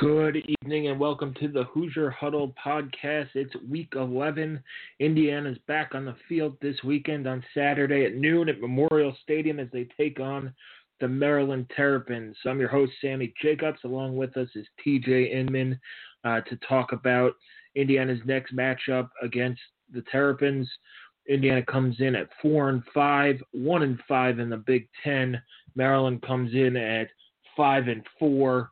[0.00, 3.30] Good evening and welcome to the Hoosier Huddle podcast.
[3.34, 4.62] It's week 11.
[5.00, 9.66] Indiana's back on the field this weekend on Saturday at noon at Memorial Stadium as
[9.72, 10.54] they take on
[11.00, 12.36] the Maryland Terrapins.
[12.46, 13.80] I'm your host, Sammy Jacobs.
[13.82, 15.80] Along with us is TJ Inman
[16.22, 17.32] uh, to talk about
[17.74, 19.62] Indiana's next matchup against
[19.92, 20.70] the Terrapins.
[21.28, 25.42] Indiana comes in at four and five, one and five in the Big Ten.
[25.74, 27.08] Maryland comes in at
[27.56, 28.70] five and four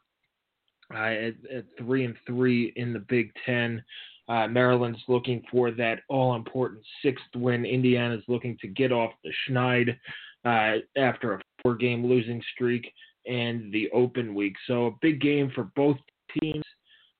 [0.94, 3.82] uh, at, at, three and three in the Big Ten.
[4.28, 7.64] Uh, Maryland's looking for that all-important sixth win.
[7.64, 9.96] Indiana's looking to get off the schneid
[10.44, 12.92] uh, after a four-game losing streak
[13.26, 14.54] and the open week.
[14.66, 15.96] So a big game for both
[16.40, 16.64] teams.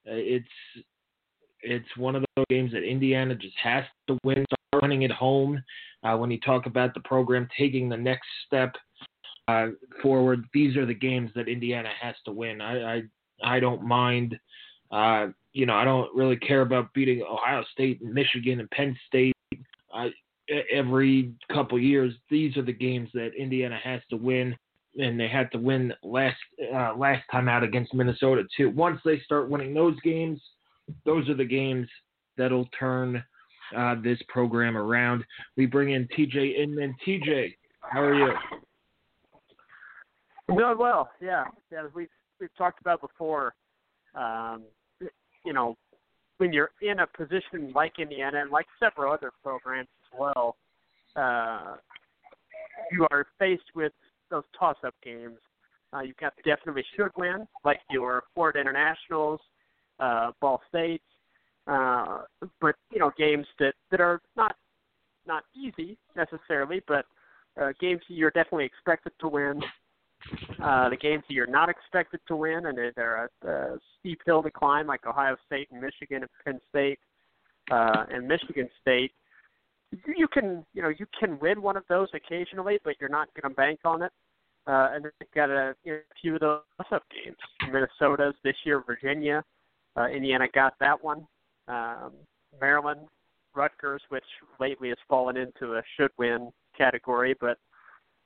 [0.08, 0.48] Uh, it's
[1.62, 4.45] it's one of those games that Indiana just has to win.
[4.70, 5.62] Start winning at home.
[6.03, 8.75] Uh, when you talk about the program taking the next step
[9.48, 9.69] uh,
[10.03, 12.61] forward, these are the games that Indiana has to win.
[12.61, 13.03] I, I
[13.42, 14.39] I don't mind.
[14.91, 18.97] Uh, you know, I don't really care about beating Ohio State and Michigan and Penn
[19.06, 19.34] State.
[19.92, 20.11] I,
[20.73, 24.55] every couple years, these are the games that Indiana has to win,
[24.98, 26.37] and they had to win last
[26.75, 28.70] uh, last time out against Minnesota too.
[28.70, 30.41] Once they start winning those games,
[31.05, 31.89] those are the games
[32.36, 33.23] that'll turn
[33.77, 35.24] uh, this program around.
[35.57, 36.95] We bring in TJ Inman.
[37.07, 38.33] TJ, how are you?
[40.48, 41.11] I'm doing well.
[41.20, 41.86] Yeah, yeah.
[41.95, 42.07] We
[42.41, 43.55] we've talked about before,
[44.14, 44.63] um,
[45.45, 45.77] you know,
[46.39, 50.57] when you're in a position like Indiana and like several other programs as well,
[51.14, 51.77] uh,
[52.92, 53.92] you are faced with
[54.30, 55.39] those toss-up games.
[55.92, 59.41] Uh, you've got definitely should win, like your Florida Internationals,
[60.01, 61.01] uh, Ball State,
[61.67, 62.23] uh,
[62.61, 64.57] but you know games that that are not
[65.27, 67.07] not easy necessarily, but
[67.61, 69.63] uh, games you're definitely expected to win.
[70.63, 74.43] Uh, the games that you're not expected to win, and they're a, a steep hill
[74.43, 76.99] to climb, like Ohio State and Michigan and Penn State
[77.71, 79.13] uh, and Michigan State.
[80.17, 83.51] You can, you know, you can win one of those occasionally, but you're not going
[83.51, 84.13] to bank on it.
[84.67, 86.61] Uh, and then you've got a, you know, a few of those
[86.91, 87.37] up games.
[87.73, 89.45] Minnesota's this year, Virginia,
[89.97, 91.27] uh, Indiana got that one.
[91.69, 92.13] Um,
[92.61, 93.01] Maryland,
[93.55, 94.25] Rutgers, which
[94.59, 97.59] lately has fallen into a should win category, but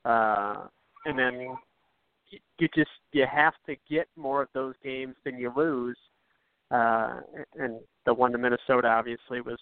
[0.03, 0.65] uh,
[1.05, 1.55] and then
[2.31, 5.97] you just you have to get more of those games than you lose.
[6.69, 7.19] Uh,
[7.55, 9.59] and the one to Minnesota obviously was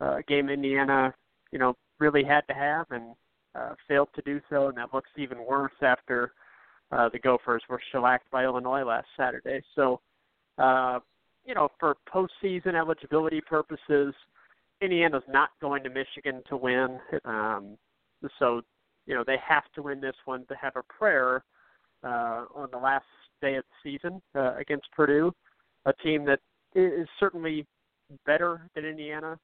[0.00, 1.12] uh, a game Indiana,
[1.52, 3.14] you know, really had to have and
[3.54, 6.32] uh, failed to do so, and that looks even worse after
[6.92, 9.62] uh, the Gophers were shellacked by Illinois last Saturday.
[9.74, 10.00] So,
[10.58, 11.00] uh,
[11.44, 14.14] you know, for postseason eligibility purposes,
[14.80, 16.98] Indiana's not going to Michigan to win.
[17.24, 17.76] Um,
[18.38, 18.62] so,
[19.06, 21.40] you know, they have to win this one to have a prayer uh,
[22.02, 23.04] on the last
[23.40, 25.32] day of the season uh, against Purdue,
[25.86, 26.40] a team that
[26.74, 27.66] is certainly
[28.26, 29.38] better than Indiana,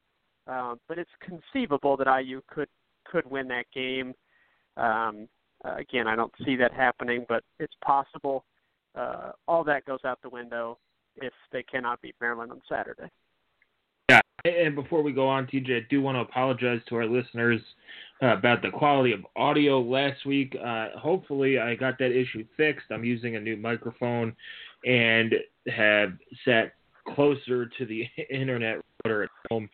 [0.47, 2.69] uh, but it's conceivable that IU could
[3.05, 4.13] could win that game.
[4.77, 5.29] Um,
[5.65, 8.45] uh, again, I don't see that happening, but it's possible.
[8.95, 10.79] Uh, all that goes out the window
[11.17, 13.11] if they cannot beat Maryland on Saturday.
[14.09, 17.61] Yeah, and before we go on, TJ, I do want to apologize to our listeners
[18.23, 20.57] uh, about the quality of audio last week.
[20.65, 22.87] Uh, hopefully, I got that issue fixed.
[22.91, 24.35] I'm using a new microphone
[24.85, 25.35] and
[25.69, 26.13] have
[26.45, 26.75] sat
[27.15, 29.69] closer to the internet router at home.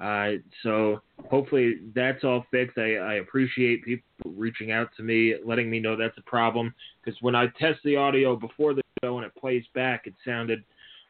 [0.00, 2.78] Uh, so hopefully that's all fixed.
[2.78, 6.72] I, I, appreciate people reaching out to me, letting me know that's a problem.
[7.02, 10.62] Because when I test the audio before the show and it plays back, it sounded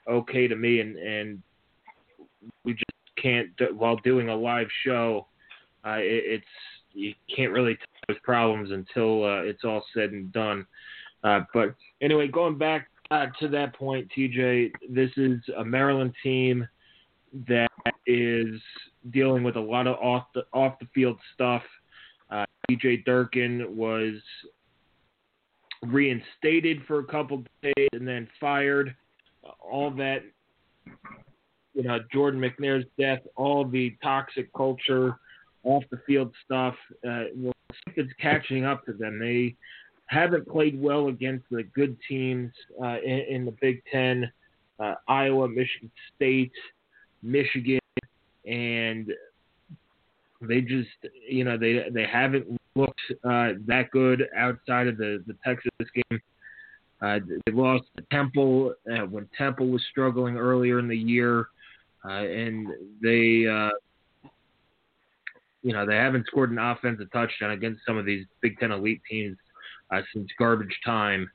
[0.09, 1.43] okay to me, and and
[2.65, 2.85] we just
[3.21, 5.27] can't while doing a live show
[5.87, 6.45] uh, it, it's
[6.93, 10.67] you can't really tell those problems until uh, it's all said and done.
[11.25, 16.67] Uh, but anyway, going back uh, to that point, TJ, this is a Maryland team
[17.47, 17.69] that
[18.07, 18.61] is
[19.11, 21.63] dealing with a lot of off the off the field stuff.
[22.31, 24.15] Uh, DJ Durkin was
[25.87, 28.95] reinstated for a couple days and then fired.
[29.61, 30.23] All that,
[31.79, 35.17] you know, Jordan McNair's death, all the toxic culture,
[35.63, 36.75] off the field stuff,
[37.09, 37.53] uh, well,
[37.95, 39.21] it's catching up to them.
[39.21, 39.55] They
[40.07, 42.51] haven't played well against the good teams
[42.83, 44.31] uh, in, in, the Big Ten,
[44.81, 46.53] uh, Iowa, Michigan State,
[47.23, 47.81] Michigan,
[48.45, 49.13] and
[50.41, 50.89] they just,
[51.29, 56.21] you know, they they haven't looked uh, that good outside of the the Texas game.
[57.01, 61.49] Uh, they lost to Temple uh, when Temple was struggling earlier in the year,
[62.05, 62.69] uh, and
[63.03, 63.71] they, uh,
[65.63, 69.03] you know, they haven't scored an offensive touchdown against some of these Big Ten elite
[69.11, 69.37] teams
[69.93, 71.29] uh, since garbage time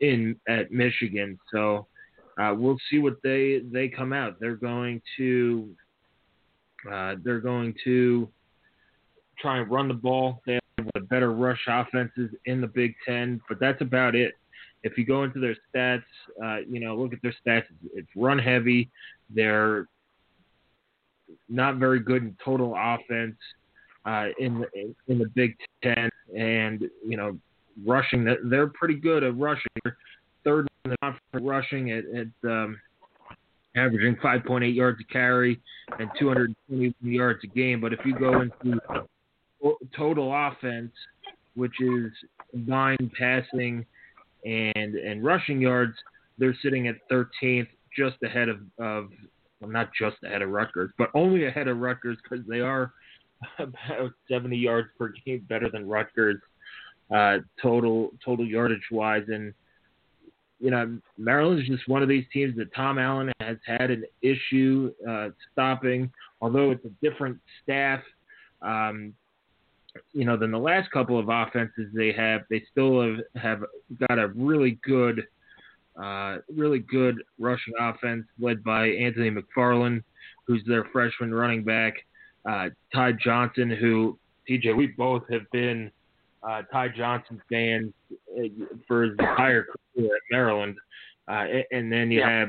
[0.00, 1.38] in at Michigan.
[1.52, 1.86] So
[2.38, 4.36] we'll see what they they come out.
[4.40, 5.68] They're going to
[6.84, 8.28] they're going to
[9.38, 10.40] try and run the ball.
[10.46, 14.34] They have the better rush offenses in the Big Ten, but that's about it.
[14.82, 16.02] If you go into their stats,
[16.42, 17.64] uh, you know, look at their stats.
[17.94, 18.90] It's run heavy.
[19.28, 19.86] They're
[21.48, 23.36] not very good in total offense
[24.06, 27.38] uh, in the in the Big Ten, and you know,
[27.84, 28.24] rushing.
[28.44, 29.66] They're pretty good at rushing.
[30.44, 32.80] Third in the conference rushing at, at um,
[33.76, 35.60] averaging 5.8 yards a carry
[35.98, 37.80] and 220 yards a game.
[37.80, 38.80] But if you go into
[39.94, 40.92] total offense,
[41.54, 42.10] which is
[42.50, 43.84] combined passing
[44.44, 45.94] and and rushing yards,
[46.38, 49.10] they're sitting at 13th, just ahead of, of
[49.60, 52.92] well, not just ahead of Rutgers, but only ahead of Rutgers because they are
[53.58, 56.40] about 70 yards per game better than Rutgers
[57.14, 59.24] uh, total total yardage wise.
[59.28, 59.52] And
[60.58, 64.04] you know, Maryland is just one of these teams that Tom Allen has had an
[64.22, 66.10] issue uh, stopping,
[66.40, 68.00] although it's a different staff.
[68.62, 69.14] Um,
[70.12, 72.42] you know, than the last couple of offenses they have.
[72.50, 73.64] They still have, have
[74.08, 75.26] got a really good,
[76.00, 80.02] uh, really good rushing offense led by Anthony McFarland,
[80.46, 81.94] who's their freshman running back.
[82.48, 85.90] Uh, Ty Johnson, who TJ, we both have been
[86.42, 87.92] uh, Ty Johnson fans
[88.38, 88.48] uh,
[88.88, 90.76] for his entire career at Maryland.
[91.28, 92.46] Uh, and then you yeah.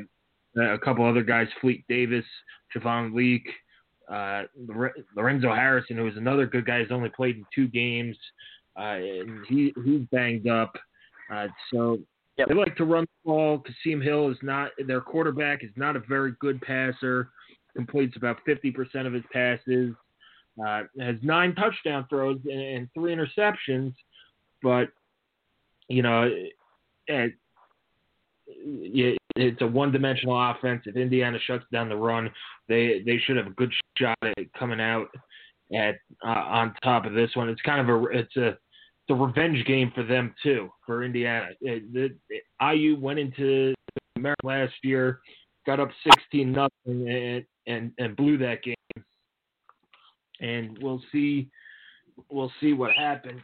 [0.56, 2.26] have a couple other guys, Fleet Davis,
[2.76, 3.50] Javon Leake,
[4.12, 4.44] uh,
[5.16, 8.18] Lorenzo Harrison, who is another good guy, has only played in two games,
[8.78, 10.74] uh, and he he's banged up.
[11.34, 11.98] Uh, so
[12.38, 12.48] yep.
[12.48, 13.60] they like to run the ball.
[13.60, 15.64] Kasim Hill is not their quarterback.
[15.64, 17.30] is not a very good passer.
[17.76, 19.96] Completes about 50% of his passes.
[20.62, 23.94] Uh, has nine touchdown throws and, and three interceptions,
[24.62, 24.90] but
[25.88, 26.30] you know,
[27.08, 27.34] it,
[29.36, 30.84] it's a one-dimensional offense.
[30.86, 32.30] If Indiana shuts down the run,
[32.72, 35.08] they they should have a good shot at coming out
[35.74, 35.96] at
[36.26, 37.50] uh, on top of this one.
[37.50, 38.58] It's kind of a it's a
[39.12, 41.50] a revenge game for them too for Indiana.
[41.60, 41.84] It,
[42.30, 43.74] it, IU went into
[44.18, 45.20] Maryland last year,
[45.66, 48.76] got up sixteen nothing, and, and and blew that game.
[50.40, 51.50] And we'll see
[52.30, 53.42] we'll see what happens.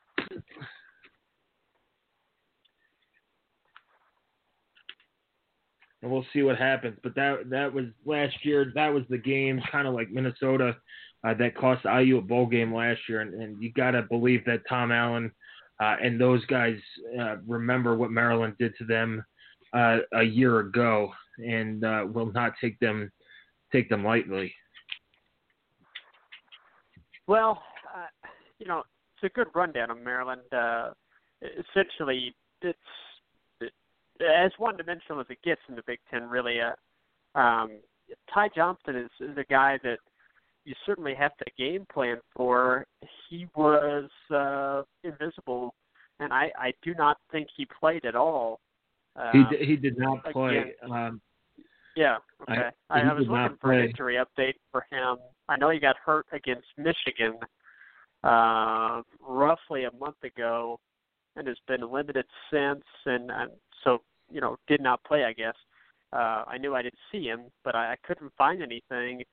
[6.01, 6.97] And we'll see what happens.
[7.03, 8.71] But that that was last year.
[8.75, 10.75] That was the game, kind of like Minnesota,
[11.23, 13.21] uh, that cost IU a bowl game last year.
[13.21, 15.31] And, and you got to believe that Tom Allen
[15.79, 16.77] uh, and those guys
[17.19, 19.23] uh, remember what Maryland did to them
[19.73, 23.11] uh, a year ago, and uh, will not take them
[23.71, 24.53] take them lightly.
[27.27, 27.61] Well,
[27.93, 28.07] uh,
[28.59, 28.83] you know,
[29.15, 30.41] it's a good rundown of Maryland.
[31.41, 32.77] essentially, it's
[34.21, 36.57] as one dimensional as it gets in the Big Ten, really.
[36.61, 37.71] Uh, um,
[38.33, 39.97] Ty Johnson is, is a guy that
[40.65, 42.85] you certainly have to game plan for.
[43.29, 45.73] He was uh, invisible,
[46.19, 48.59] and I, I do not think he played at all.
[49.15, 50.57] Um, he did, he did not play.
[50.57, 51.21] Again, um,
[51.95, 52.69] yeah, okay.
[52.89, 55.17] I, I, I was looking for an injury update for him.
[55.49, 57.39] I know he got hurt against Michigan
[58.23, 60.79] uh, roughly a month ago,
[61.35, 62.83] and has been limited since.
[63.05, 63.51] And, and
[63.83, 63.99] so
[64.31, 65.23] you know did not play.
[65.23, 65.55] I guess
[66.13, 69.23] uh, I knew I didn't see him, but I, I couldn't find anything.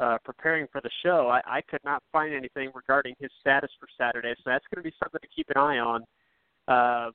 [0.00, 3.88] Uh, preparing for the show, I, I could not find anything regarding his status for
[3.98, 6.04] Saturday, so that's going to be something to keep an eye on.
[6.68, 7.10] Uh,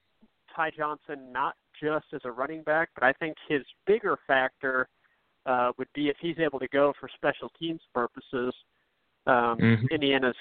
[0.53, 4.89] Ty Johnson, not just as a running back, but I think his bigger factor
[5.45, 8.53] uh, would be if he's able to go for special teams purposes.
[9.27, 9.85] Um, mm-hmm.
[9.91, 10.35] Indiana's,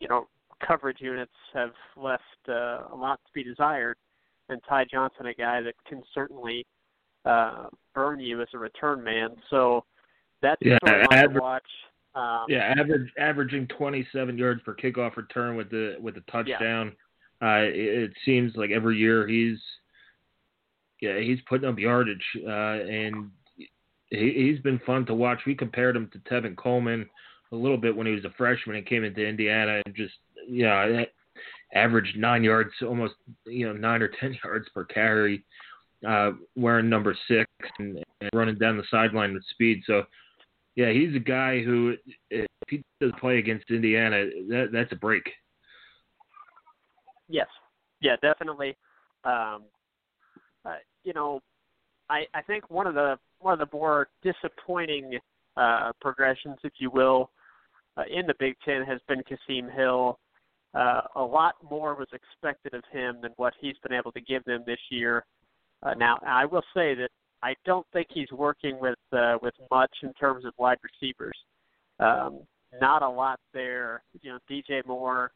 [0.00, 0.28] you know,
[0.66, 3.96] coverage units have left uh, a lot to be desired
[4.52, 6.66] and Ty Johnson, a guy that can certainly
[7.24, 9.30] uh, burn you as a return man.
[9.50, 9.84] So
[10.40, 11.62] that's yeah, sort of adver- watch.
[12.14, 16.92] Um, yeah, average averaging 27 yards per kickoff return with the with the touchdown.
[17.40, 19.58] Uh, it, it seems like every year he's
[21.00, 23.30] yeah he's putting up yardage, uh, and
[24.10, 25.40] he, he's been fun to watch.
[25.46, 27.08] We compared him to Tevin Coleman
[27.50, 30.14] a little bit when he was a freshman and came into Indiana, and just
[30.46, 31.04] yeah
[31.74, 33.14] averaged nine yards, almost
[33.46, 35.44] you know nine or ten yards per carry,
[36.06, 37.46] uh, wearing number six
[37.78, 39.82] and, and running down the sideline with speed.
[39.86, 40.02] So
[40.74, 41.94] yeah, he's a guy who
[42.30, 45.24] if he does play against Indiana, that that's a break.
[47.28, 47.48] Yes,
[48.00, 48.76] yeah, definitely.
[49.24, 49.64] Um,
[50.64, 51.40] uh, you know,
[52.08, 55.18] I I think one of the one of the more disappointing
[55.56, 57.30] uh, progressions, if you will,
[57.96, 60.18] uh, in the Big Ten has been Kasim Hill.
[60.74, 64.42] Uh, a lot more was expected of him than what he's been able to give
[64.44, 65.24] them this year.
[65.82, 67.10] Uh, now, I will say that
[67.42, 71.36] I don't think he's working with uh, with much in terms of wide receivers.
[71.98, 72.40] Um,
[72.80, 74.02] not a lot there.
[74.22, 75.32] You know, DJ Moore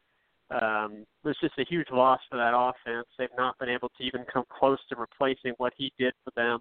[0.49, 3.07] um, was just a huge loss for that offense.
[3.17, 6.59] They've not been able to even come close to replacing what he did for them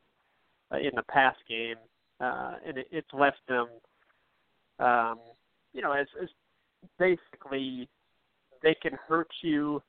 [0.72, 1.76] uh, in the pass game,
[2.20, 3.68] uh, and it, it's left them,
[4.80, 5.20] um,
[5.72, 6.28] you know, as, as
[6.98, 7.88] basically
[8.66, 9.80] they can hurt you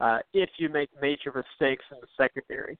[0.00, 2.76] uh, if you make major mistakes in the secondary.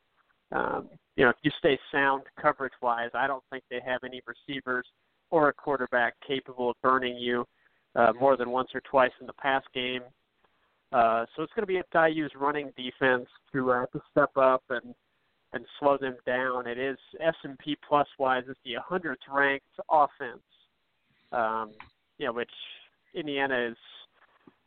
[0.50, 4.20] Um, you know, if you stay sound coverage wise, I don't think they have any
[4.26, 4.84] receivers
[5.30, 7.44] or a quarterback capable of burning you
[7.94, 10.02] uh, more than once or twice in the pass game.
[10.92, 14.36] Uh, so it's going to be up to IU's running defense to uh, to step
[14.36, 14.94] up and
[15.52, 16.66] and slow them down.
[16.66, 20.42] It is S and P plus wise, it's the 100th ranked offense.
[21.32, 21.70] Um,
[22.18, 22.50] you know, which
[23.14, 23.76] Indiana is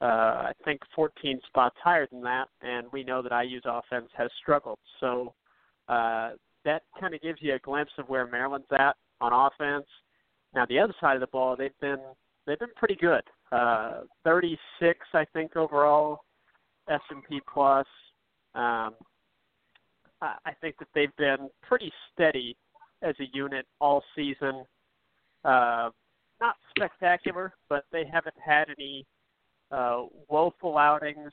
[0.01, 4.29] uh, I think 14 spots higher than that, and we know that IU's offense has
[4.41, 4.79] struggled.
[4.99, 5.33] So
[5.89, 6.31] uh,
[6.63, 9.87] that kind of gives you a glimpse of where Maryland's at on offense.
[10.55, 11.99] Now the other side of the ball, they've been
[12.47, 13.23] they've been pretty good.
[13.51, 16.21] Uh, 36, I think overall,
[16.89, 17.87] S and P plus.
[18.55, 18.95] Um,
[20.21, 22.57] I think that they've been pretty steady
[23.01, 24.65] as a unit all season.
[25.45, 25.89] Uh,
[26.41, 29.05] not spectacular, but they haven't had any
[29.71, 31.31] uh, woeful outings,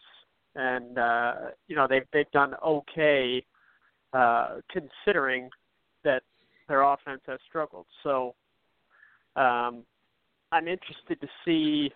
[0.55, 1.35] and uh,
[1.69, 3.45] you know they've they've done okay
[4.13, 5.51] uh, considering
[6.05, 6.23] that
[6.69, 7.87] their offense has struggled.
[8.03, 8.35] So
[9.37, 9.85] um,
[10.53, 11.93] I'm interested to see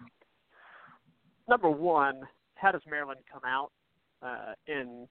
[1.49, 2.23] number one,
[2.55, 3.71] how does Maryland come out
[4.23, 5.09] uh, and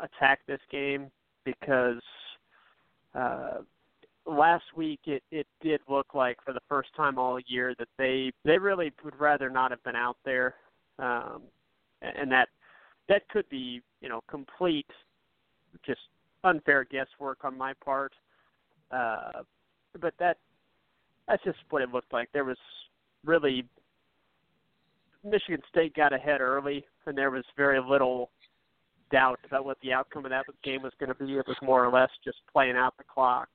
[0.00, 1.10] attack this game
[1.44, 2.02] because
[3.14, 3.58] uh,
[4.28, 8.30] last week it, it did look like for the first time all year that they
[8.44, 10.54] they really would rather not have been out there,
[10.98, 11.42] um,
[12.02, 12.48] and that
[13.08, 14.86] that could be you know complete
[15.84, 16.00] just
[16.44, 18.12] unfair guesswork on my part.
[18.90, 19.42] Uh,
[20.00, 20.38] but that
[21.26, 22.28] that's just what it looked like.
[22.32, 22.58] There was
[23.24, 23.64] really
[25.24, 28.30] Michigan State got ahead early, and there was very little
[29.10, 31.32] doubt about what the outcome of that game was going to be.
[31.34, 33.48] It was more or less just playing out the clock.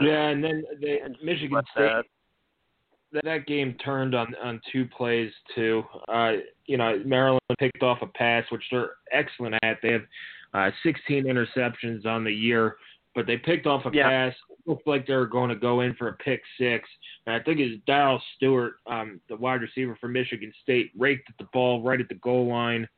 [0.00, 2.04] Yeah, and then the and Michigan State.
[3.12, 5.82] That, that game turned on on two plays too.
[6.08, 6.32] Uh,
[6.66, 9.78] you know, Maryland picked off a pass, which they're excellent at.
[9.82, 10.02] They have
[10.54, 12.76] uh, 16 interceptions on the year,
[13.14, 14.08] but they picked off a yeah.
[14.08, 14.34] pass.
[14.66, 16.88] Looked like they were going to go in for a pick six.
[17.26, 21.38] And I think it's Darrell Stewart, um, the wide receiver for Michigan State, raked at
[21.38, 22.88] the ball right at the goal line,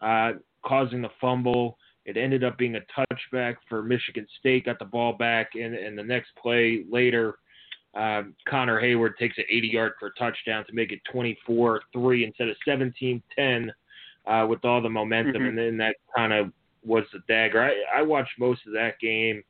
[0.00, 0.32] uh,
[0.64, 1.78] causing the fumble.
[2.06, 5.98] It ended up being a touchback for Michigan State, got the ball back, and, and
[5.98, 7.36] the next play later,
[7.94, 12.24] um, Connor Heyward takes an 80 yard for a touchdown to make it 24 3
[12.24, 13.72] instead of 17 10
[14.26, 15.34] uh, with all the momentum.
[15.34, 15.46] Mm-hmm.
[15.46, 16.52] And then that kind of
[16.84, 17.62] was the dagger.
[17.62, 19.42] I, I watched most of that game.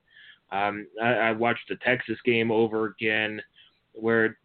[0.50, 3.40] Um, I, I watched the Texas game over again
[3.92, 4.38] where,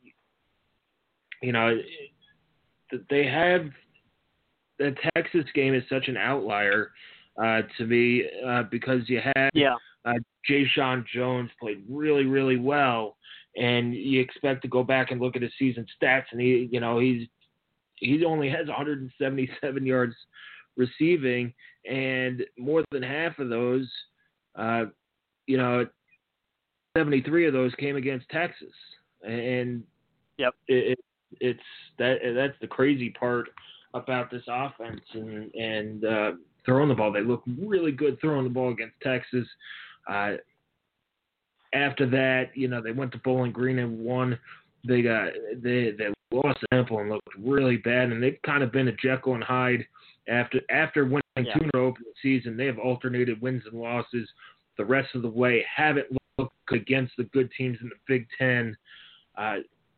[1.42, 1.78] you know,
[3.10, 3.66] they have
[4.78, 6.92] the Texas game is such an outlier
[7.42, 9.75] uh, to me uh, because you had yeah.
[10.06, 10.13] uh,
[10.50, 13.18] Jeshaun Jones played really, really well,
[13.56, 16.80] and you expect to go back and look at his season stats, and he, you
[16.80, 17.27] know, he's
[17.96, 20.15] he only has 177 yards
[20.77, 21.54] receiving,
[21.89, 23.89] and more than half of those,
[24.56, 24.86] uh,
[25.48, 25.88] you know,
[26.98, 28.74] 73 of those came against Texas,
[29.27, 29.84] and
[30.38, 31.00] yep, it, it,
[31.42, 31.60] it's
[31.98, 33.50] that that's the crazy part
[33.94, 36.32] about this offense and and uh,
[36.65, 37.12] throwing the ball.
[37.12, 39.48] They look really good throwing the ball against Texas.
[40.10, 40.34] Uh,
[41.74, 44.38] after that, you know, they went to Bowling Green and won.
[44.88, 45.31] They got
[45.62, 49.36] they they lost Temple and looked really bad, and they've kind of been a Jekyll
[49.36, 49.86] and Hyde
[50.27, 52.55] after after winning two in a row the season.
[52.55, 54.27] They have alternated wins and losses
[54.77, 55.65] the rest of the way.
[55.74, 56.07] Haven't
[56.38, 58.75] looked against the good teams in the Big Ten,
[59.38, 59.57] uh,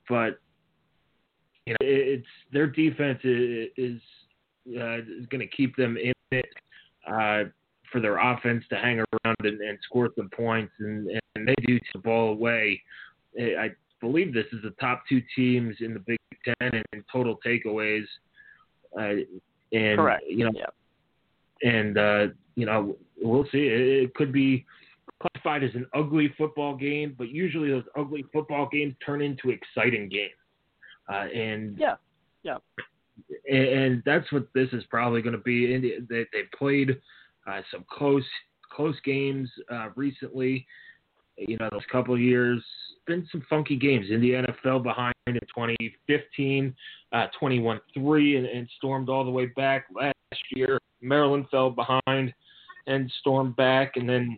[0.09, 0.39] but
[1.65, 4.01] you know, it's their defense is is,
[4.79, 6.45] uh, is going to keep them in it
[7.07, 7.43] uh,
[7.91, 11.79] for their offense to hang around and, and score some points, and, and they do
[11.93, 12.81] the ball away.
[13.39, 13.69] I
[14.01, 18.05] believe this is the top two teams in the Big Ten in total takeaways.
[18.97, 19.23] Uh,
[19.71, 20.23] and Correct.
[20.27, 21.69] you know, Yeah.
[21.69, 23.67] and uh, you know, we'll see.
[23.67, 24.65] It, it could be
[25.21, 30.09] classified as an ugly football game, but usually those ugly football games turn into exciting
[30.09, 30.31] games.
[31.09, 31.95] Uh, and Yeah.
[32.43, 32.57] Yeah.
[33.49, 35.99] And, that's what this is probably going to be.
[36.09, 36.97] They they played
[37.47, 38.25] uh, some close
[38.71, 40.65] close games uh, recently.
[41.37, 42.63] You know, those couple of years
[43.05, 44.09] been some funky games.
[44.09, 46.75] Indiana fell behind in 2015,
[47.13, 50.13] uh, 21-3, and, and stormed all the way back last
[50.51, 50.77] year.
[51.01, 52.33] Maryland fell behind
[52.87, 54.37] and stormed back, and then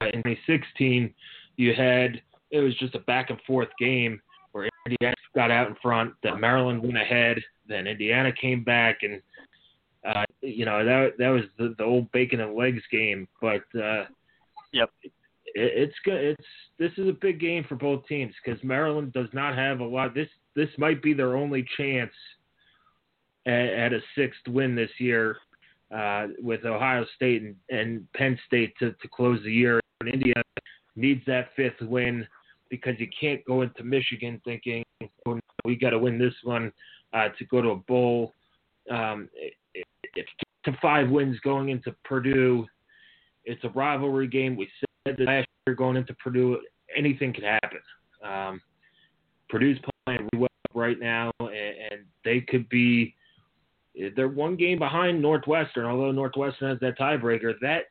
[0.00, 1.12] uh, in 2016,
[1.56, 4.20] you had it was just a back and forth game
[4.52, 7.38] where Indiana got out in front, then Maryland went ahead,
[7.68, 9.20] then Indiana came back, and
[10.04, 13.28] uh, you know that that was the, the old bacon and legs game.
[13.40, 14.04] But uh,
[14.72, 14.90] Yep.
[15.02, 15.12] it,
[15.54, 16.22] it's good.
[16.22, 16.46] It's
[16.78, 20.14] this is a big game for both teams because Maryland does not have a lot.
[20.14, 22.12] This this might be their only chance
[23.46, 25.36] at, at a sixth win this year
[25.94, 29.80] uh, with Ohio State and, and Penn State to, to close the year.
[30.00, 30.42] And Indiana
[30.96, 32.26] needs that fifth win
[32.70, 34.84] because you can't go into Michigan thinking
[35.26, 36.72] oh, no, we got to win this one
[37.12, 38.34] uh, to go to a bowl.
[38.90, 39.54] Um, it,
[40.14, 40.26] it,
[40.64, 42.66] to five wins going into Purdue,
[43.44, 44.56] it's a rivalry game.
[44.56, 46.58] We said that last year going into Purdue,
[46.96, 47.80] anything could happen.
[48.22, 48.60] Um,
[49.48, 53.14] Purdue's playing really well right now, and, and they could be.
[54.14, 57.54] They're one game behind Northwestern, although Northwestern has that tiebreaker.
[57.60, 57.84] That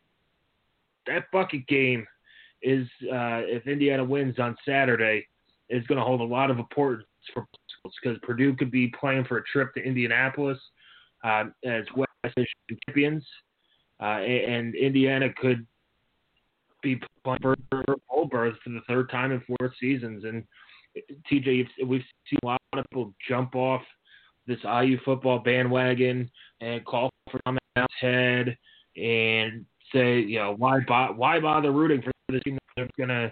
[1.07, 2.07] that bucket game
[2.61, 5.25] is, uh, if Indiana wins on Saturday,
[5.69, 7.45] is going to hold a lot of importance for
[8.03, 10.57] because Purdue could be playing for a trip to Indianapolis
[11.23, 13.25] uh, as West Michigan champions,
[14.01, 15.65] uh, and, and Indiana could
[16.81, 17.55] be playing for
[18.09, 20.23] bowl berths for the third time in four seasons.
[20.23, 20.43] And
[21.31, 23.81] TJ, we've seen a lot of people jump off
[24.47, 26.29] this IU football bandwagon
[26.61, 28.57] and call for Tom Allen's head
[28.97, 32.57] and say, you know, why bo- why bother rooting for this team
[32.97, 33.31] going to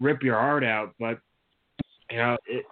[0.00, 0.94] rip your heart out?
[0.98, 1.18] But
[2.10, 2.64] you know, it,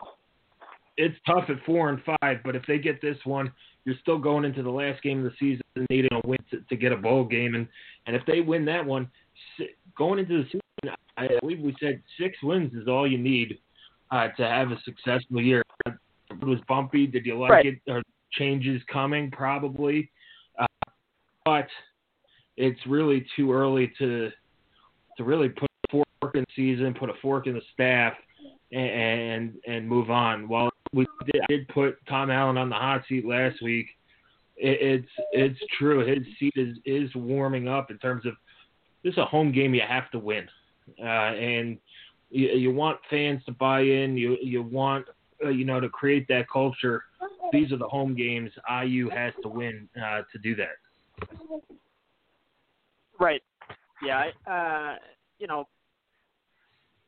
[0.97, 2.39] it's tough at four and five.
[2.45, 3.51] But if they get this one,
[3.85, 6.77] you're still going into the last game of the season needing a win to, to
[6.77, 7.67] get a bowl game, and
[8.07, 9.09] and if they win that one,
[9.97, 13.59] going into the season, I believe we said six wins is all you need
[14.11, 15.63] uh, to have a successful year.
[15.87, 17.07] It was bumpy.
[17.07, 17.67] Did you like Right.
[17.67, 17.81] it?
[17.89, 19.31] Or changes coming?
[19.31, 20.11] Probably,
[20.59, 20.67] uh,
[21.45, 21.67] but
[22.57, 24.31] it's really too early to
[25.17, 25.71] to really put
[26.23, 28.15] fork in season, put a fork in the staff,
[28.73, 30.49] and and, move on.
[30.49, 33.87] While we did, did put Tom Allen on the hot seat last week,
[34.57, 36.07] it, it's it's true.
[36.07, 38.35] His seat is is warming up in terms of
[39.05, 40.49] this is a home game you have to win,
[41.01, 41.79] uh, and
[42.31, 44.17] you, you want fans to buy in.
[44.17, 45.07] You you want
[45.45, 47.05] uh, you know to create that culture.
[47.53, 48.51] These are the home games.
[48.83, 51.29] IU has to win uh, to do that.
[53.21, 53.43] Right.
[54.03, 54.31] Yeah.
[54.47, 54.97] I, uh,
[55.39, 55.69] you know,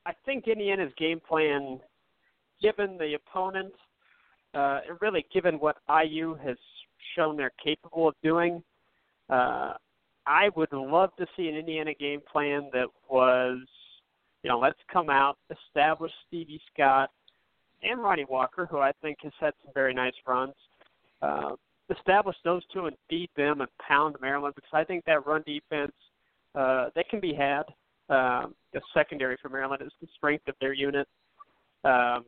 [0.07, 1.81] I think Indiana's game plan,
[2.61, 3.73] given the opponent,
[4.55, 6.57] uh, and really given what IU has
[7.17, 8.63] shown they're capable of doing,
[9.31, 9.75] uh,
[10.27, 13.59] I would love to see an Indiana game plan that was,
[14.43, 17.11] you know, let's come out, establish Stevie Scott
[17.83, 20.55] and Ronnie Walker, who I think has had some very nice runs.
[21.21, 21.51] Uh,
[21.91, 25.93] establish those two and beat them and pound Maryland because I think that run defense
[26.55, 27.65] uh, that can be had.
[28.09, 31.09] Um, the secondary for Maryland is the strength of their unit,
[31.85, 32.25] um,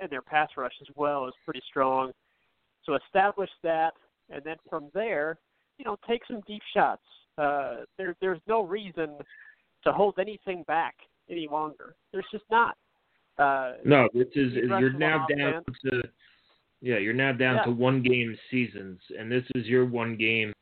[0.00, 2.12] and their pass rush as well is pretty strong.
[2.84, 3.94] So establish that,
[4.30, 5.38] and then from there,
[5.78, 7.02] you know, take some deep shots.
[7.38, 9.16] Uh, there, there's no reason
[9.84, 10.94] to hold anything back
[11.30, 11.94] any longer.
[12.12, 12.76] There's just not.
[13.38, 15.78] Uh, No, this is you're now down offense.
[15.84, 16.02] to
[16.82, 17.64] yeah, you're now down Yeah.
[17.64, 20.52] to one game seasons, and this is your one game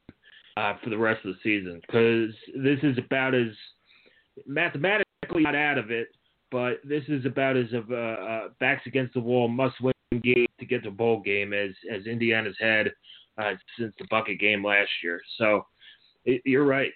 [0.56, 3.48] uh, for the rest of the season because this is about as
[4.46, 6.08] mathematically not out of it,
[6.50, 9.92] but this is about as of uh, uh, backs against the wall must win
[10.22, 12.92] game to get to bowl game as as Indiana's had
[13.38, 15.20] uh, since the bucket game last year.
[15.38, 15.66] So
[16.24, 16.92] it, you're right.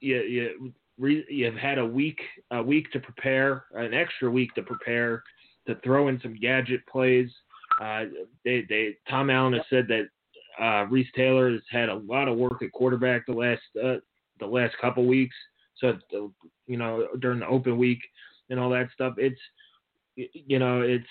[0.00, 2.18] You, you you've had a week
[2.50, 5.22] a week to prepare, an extra week to prepare
[5.66, 7.30] to throw in some gadget plays.
[7.80, 8.04] Uh,
[8.44, 10.08] they they Tom Allen has said that
[10.62, 13.96] uh, Reese Taylor has had a lot of work at quarterback the last uh,
[14.40, 15.36] the last couple weeks.
[15.78, 16.28] So uh,
[16.66, 18.00] you know during the open week
[18.50, 19.40] and all that stuff, it's
[20.16, 21.06] you know it's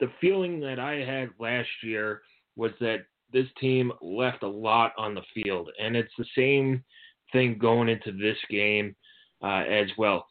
[0.00, 2.22] the feeling that I had last year
[2.56, 6.82] was that this team left a lot on the field, and it's the same
[7.32, 8.94] thing going into this game
[9.42, 10.26] uh, as well.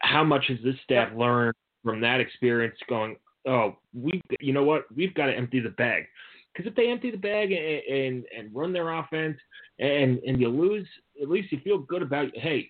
[0.00, 2.76] How much has this staff learned from that experience?
[2.88, 3.16] Going,
[3.46, 6.04] oh, we, you know what, we've got to empty the bag,
[6.52, 9.38] because if they empty the bag and, and and run their offense,
[9.78, 10.86] and and you lose,
[11.20, 12.68] at least you feel good about, hey,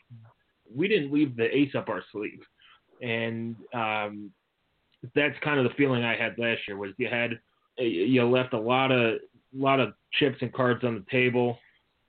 [0.74, 2.40] we didn't leave the ace up our sleeve,
[3.02, 4.30] and um,
[5.14, 7.38] that's kind of the feeling I had last year was you had
[7.78, 9.18] you left a lot of
[9.56, 11.58] lot of chips and cards on the table,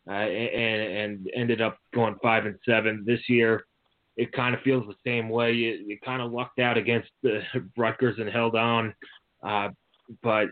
[0.08, 3.66] uh, and and ended up going five and seven this year.
[4.18, 5.52] It kind of feels the same way.
[5.52, 7.42] You, you kind of lucked out against the
[7.78, 8.94] Rutgers and held on,
[9.44, 9.70] uh,
[10.24, 10.48] but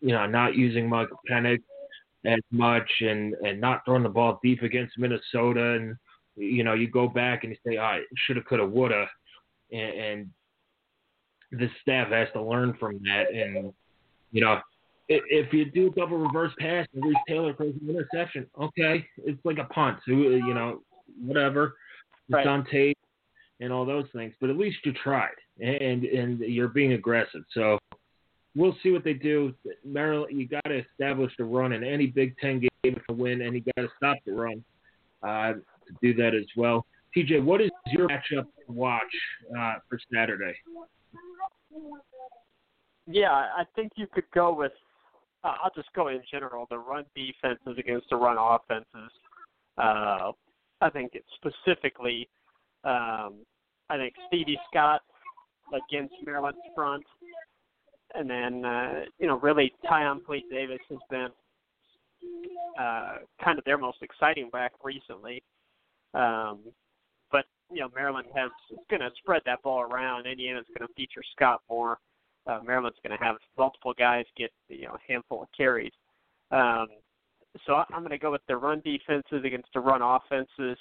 [0.00, 1.60] you know not using Michael Penix
[2.26, 5.96] as much and and not throwing the ball deep against Minnesota and
[6.36, 9.06] you know you go back and you say, I right, shoulda, coulda, woulda,
[9.72, 10.30] and, and
[11.52, 13.72] this staff has to learn from that and
[14.32, 14.60] you know,
[15.08, 19.04] if, if you do a double reverse pass and Reese Taylor throws an interception, okay,
[19.18, 19.98] it's like a punt.
[20.06, 20.82] So, you know,
[21.20, 21.74] whatever.
[22.28, 22.46] It's right.
[22.46, 22.98] on tape
[23.60, 27.42] and all those things, but at least you tried and and you're being aggressive.
[27.52, 27.78] So
[28.54, 29.54] we'll see what they do.
[29.84, 33.54] Maryland, you got to establish the run in any Big Ten game to win, and
[33.54, 34.64] you got to stop the run
[35.22, 36.86] uh, to do that as well.
[37.16, 39.02] TJ, what is your matchup to watch
[39.58, 40.54] uh, for Saturday?
[43.06, 44.72] Yeah, I think you could go with.
[45.42, 46.66] Uh, I'll just go in general.
[46.70, 49.10] The run defenses against the run offenses.
[49.78, 50.32] Uh,
[50.80, 52.28] I think it's specifically,
[52.84, 53.44] um,
[53.88, 55.00] I think Stevie Scott
[55.72, 57.04] against Maryland's front,
[58.14, 61.28] and then uh, you know really Tayon Fleet Davis has been
[62.78, 65.42] uh, kind of their most exciting back recently.
[66.14, 66.60] Um,
[67.30, 68.50] but you know Maryland has
[68.88, 70.26] going to spread that ball around.
[70.26, 71.98] Indiana's going to feature Scott more
[72.46, 75.92] uh, Maryland's going to have multiple guys get you know a handful of carries.
[76.50, 76.88] Um,
[77.66, 80.78] so I'm going to go with the run defenses against the run offenses.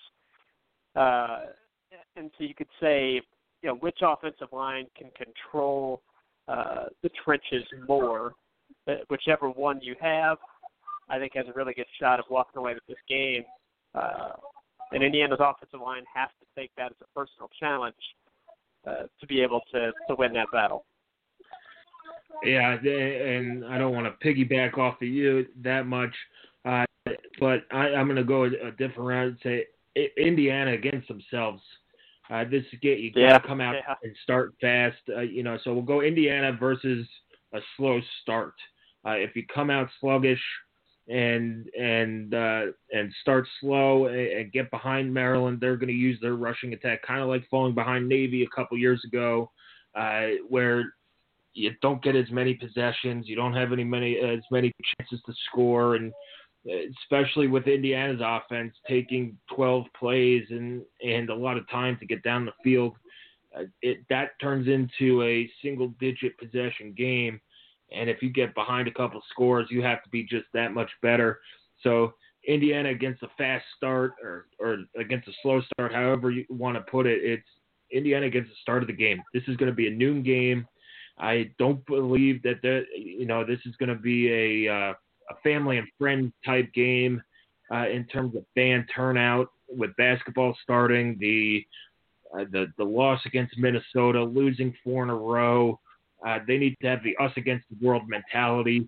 [0.96, 1.39] Uh,
[2.15, 3.22] and so you could say,
[3.62, 6.02] you know, which offensive line can control
[6.49, 8.33] uh, the trenches more.
[8.88, 10.38] Uh, whichever one you have,
[11.09, 13.43] I think has a really good shot of walking away with this game.
[13.93, 14.31] Uh,
[14.91, 17.95] and Indiana's offensive line has to take that as a personal challenge
[18.88, 20.85] uh, to be able to to win that battle.
[22.43, 26.15] Yeah, and I don't want to piggyback off of you that much,
[26.65, 26.85] uh,
[27.39, 29.65] but I, I'm going to go a different route and say
[30.17, 31.62] Indiana against themselves.
[32.30, 33.96] Uh, this get you got to come out yeah.
[34.04, 34.98] and start fast.
[35.15, 37.08] Uh, you know, so we'll go Indiana versus
[37.54, 38.54] a slow start.
[39.06, 40.42] Uh, if you come out sluggish
[41.08, 46.20] and and uh, and start slow and, and get behind Maryland, they're going to use
[46.22, 49.50] their rushing attack, kind of like falling behind Navy a couple years ago,
[49.96, 50.94] uh, where
[51.54, 55.34] you don't get as many possessions, you don't have any many as many chances to
[55.48, 56.13] score, and
[57.01, 62.23] especially with Indiana's offense taking 12 plays and and a lot of time to get
[62.23, 62.95] down the field,
[63.58, 67.39] uh, it that turns into a single digit possession game,
[67.91, 70.89] and if you get behind a couple scores, you have to be just that much
[71.01, 71.39] better.
[71.84, 72.13] So
[72.47, 76.91] Indiana against a fast start or or against a slow start, however you want to
[76.91, 77.47] put it, it's
[77.91, 79.21] Indiana against the start of the game.
[79.34, 80.67] This is going to be a noon game.
[81.17, 84.93] I don't believe that the you know this is going to be a uh,
[85.30, 87.22] a family and friend type game
[87.72, 91.65] uh, in terms of fan turnout with basketball starting the
[92.34, 95.80] uh, the the loss against Minnesota, losing four in a row.
[96.26, 98.88] Uh, they need to have the us against the world mentality.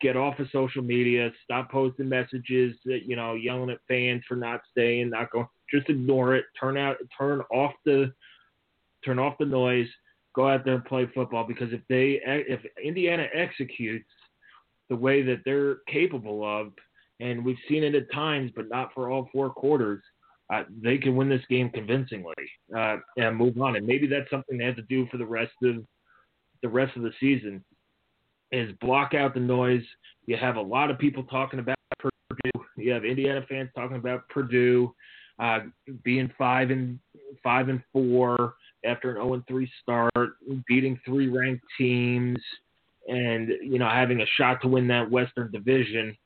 [0.00, 1.30] Get off of social media.
[1.44, 5.48] Stop posting messages that you know yelling at fans for not staying, not going.
[5.72, 6.44] Just ignore it.
[6.58, 6.96] Turn out.
[7.18, 8.12] Turn off the.
[9.04, 9.88] Turn off the noise
[10.36, 14.04] go out there and play football because if they if Indiana executes
[14.88, 16.72] the way that they're capable of,
[17.20, 20.02] and we've seen it at times, but not for all four quarters,
[20.52, 22.34] uh, they can win this game convincingly
[22.76, 23.76] uh, and move on.
[23.76, 25.84] And maybe that's something they have to do for the rest of
[26.62, 27.62] the rest of the season
[28.52, 29.82] is block out the noise.
[30.26, 32.64] You have a lot of people talking about Purdue.
[32.76, 34.94] You have Indiana fans talking about Purdue
[35.38, 35.60] uh,
[36.02, 36.98] being five and
[37.42, 40.36] five and four after an 0 and 3 start,
[40.68, 42.38] beating three ranked teams,
[43.08, 46.16] and you know having a shot to win that Western Division.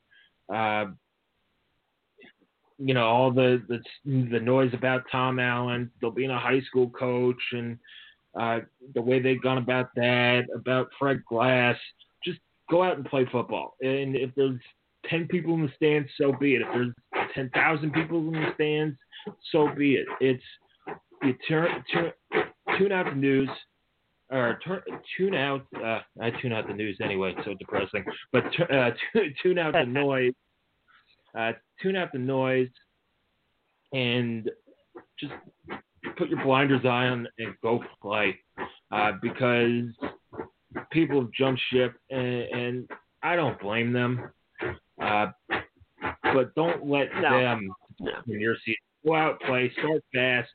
[0.53, 0.85] Uh,
[2.77, 3.79] you know all the, the
[4.31, 7.77] the noise about Tom Allen, still being a high school coach, and
[8.39, 8.59] uh,
[8.95, 11.75] the way they've gone about that, about Fred Glass.
[12.25, 12.39] Just
[12.69, 13.75] go out and play football.
[13.81, 14.59] And if there's
[15.07, 16.61] ten people in the stands, so be it.
[16.61, 18.97] If there's ten thousand people in the stands,
[19.51, 20.07] so be it.
[20.19, 20.43] It's
[21.23, 22.11] you turn, turn
[22.77, 23.49] tune out the news.
[24.31, 24.59] Or
[25.17, 25.65] tune out.
[25.75, 27.33] Uh, I tune out the news anyway.
[27.45, 28.03] So depressing.
[28.31, 28.91] But uh,
[29.43, 30.33] tune out the noise.
[31.37, 32.67] Uh, tune out the noise,
[33.93, 34.49] and
[35.19, 35.33] just
[36.17, 38.37] put your blinders on and go play.
[38.91, 39.85] Uh, because
[40.91, 42.89] people have jumped ship, and, and
[43.23, 44.29] I don't blame them.
[45.01, 45.27] Uh,
[46.33, 47.39] but don't let No.
[47.39, 47.69] them
[48.27, 48.77] in your seat.
[49.05, 50.49] Go out, play, start fast.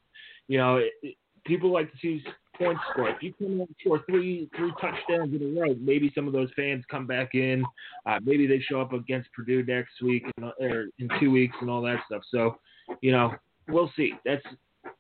[0.49, 2.23] You know, it, it- people like to see
[2.59, 3.15] points scored.
[3.17, 6.51] If you come in score three three touchdowns in a row, maybe some of those
[6.57, 7.65] fans come back in.
[8.05, 11.71] Uh, maybe they show up against Purdue next week and, or in two weeks and
[11.71, 12.23] all that stuff.
[12.31, 12.59] So,
[13.01, 13.35] you know,
[13.69, 14.13] we'll see.
[14.25, 14.45] That's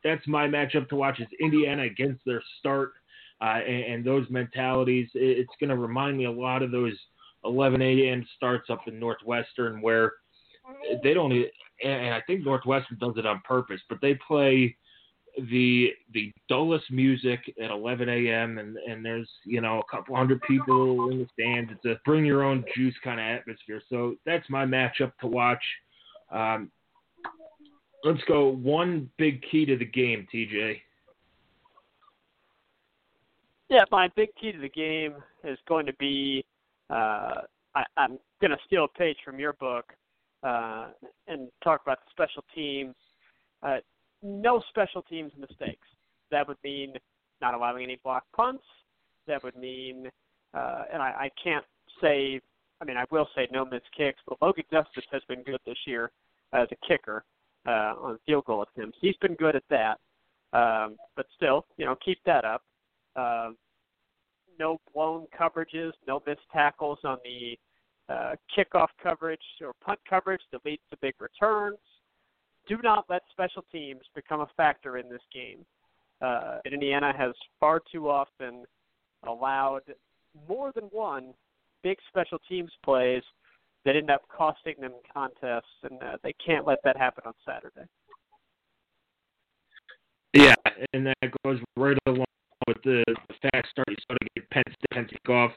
[0.04, 1.20] that's my matchup to watch.
[1.20, 2.92] Is Indiana against their start
[3.40, 5.08] uh, and, and those mentalities.
[5.14, 6.94] It, it's going to remind me a lot of those
[7.44, 8.26] 11 a.m.
[8.36, 10.12] starts up in Northwestern where
[11.02, 11.32] they don't.
[11.84, 14.76] And I think Northwestern does it on purpose, but they play
[15.50, 18.58] the the dullest music at 11 a.m.
[18.58, 21.70] and and there's you know a couple hundred people in the stands.
[21.72, 23.82] It's a bring your own juice kind of atmosphere.
[23.88, 25.62] So that's my matchup to watch.
[26.30, 26.70] Um,
[28.04, 28.48] let's go.
[28.48, 30.80] One big key to the game, TJ.
[33.68, 36.44] Yeah, my big key to the game is going to be
[36.88, 37.42] uh,
[37.74, 39.92] I, I'm going to steal a page from your book
[40.42, 40.88] uh,
[41.28, 42.94] and talk about the special teams.
[43.62, 43.78] Uh,
[44.26, 45.86] no special teams mistakes.
[46.30, 46.94] That would mean
[47.40, 48.64] not allowing any block punts.
[49.26, 50.08] That would mean,
[50.54, 51.64] uh, and I, I can't
[52.00, 52.40] say,
[52.80, 55.78] I mean, I will say no missed kicks, but Logan Justus has been good this
[55.86, 56.10] year
[56.52, 57.24] as a kicker
[57.66, 58.98] uh, on field goal attempts.
[59.00, 59.98] He's been good at that.
[60.52, 62.62] Um, but still, you know, keep that up.
[63.14, 63.50] Uh,
[64.58, 67.58] no blown coverages, no missed tackles on the
[68.08, 71.78] uh, kickoff coverage or punt coverage that leads to big returns.
[72.68, 75.64] Do not let special teams become a factor in this game.
[76.20, 78.64] Uh, Indiana has far too often
[79.26, 79.82] allowed
[80.48, 81.34] more than one
[81.82, 83.22] big special teams plays
[83.84, 87.88] that end up costing them contests, and uh, they can't let that happen on Saturday.
[90.34, 90.54] Yeah,
[90.92, 92.26] and that goes right along
[92.66, 93.04] with the,
[93.42, 95.52] fact start you started to get Penn State off,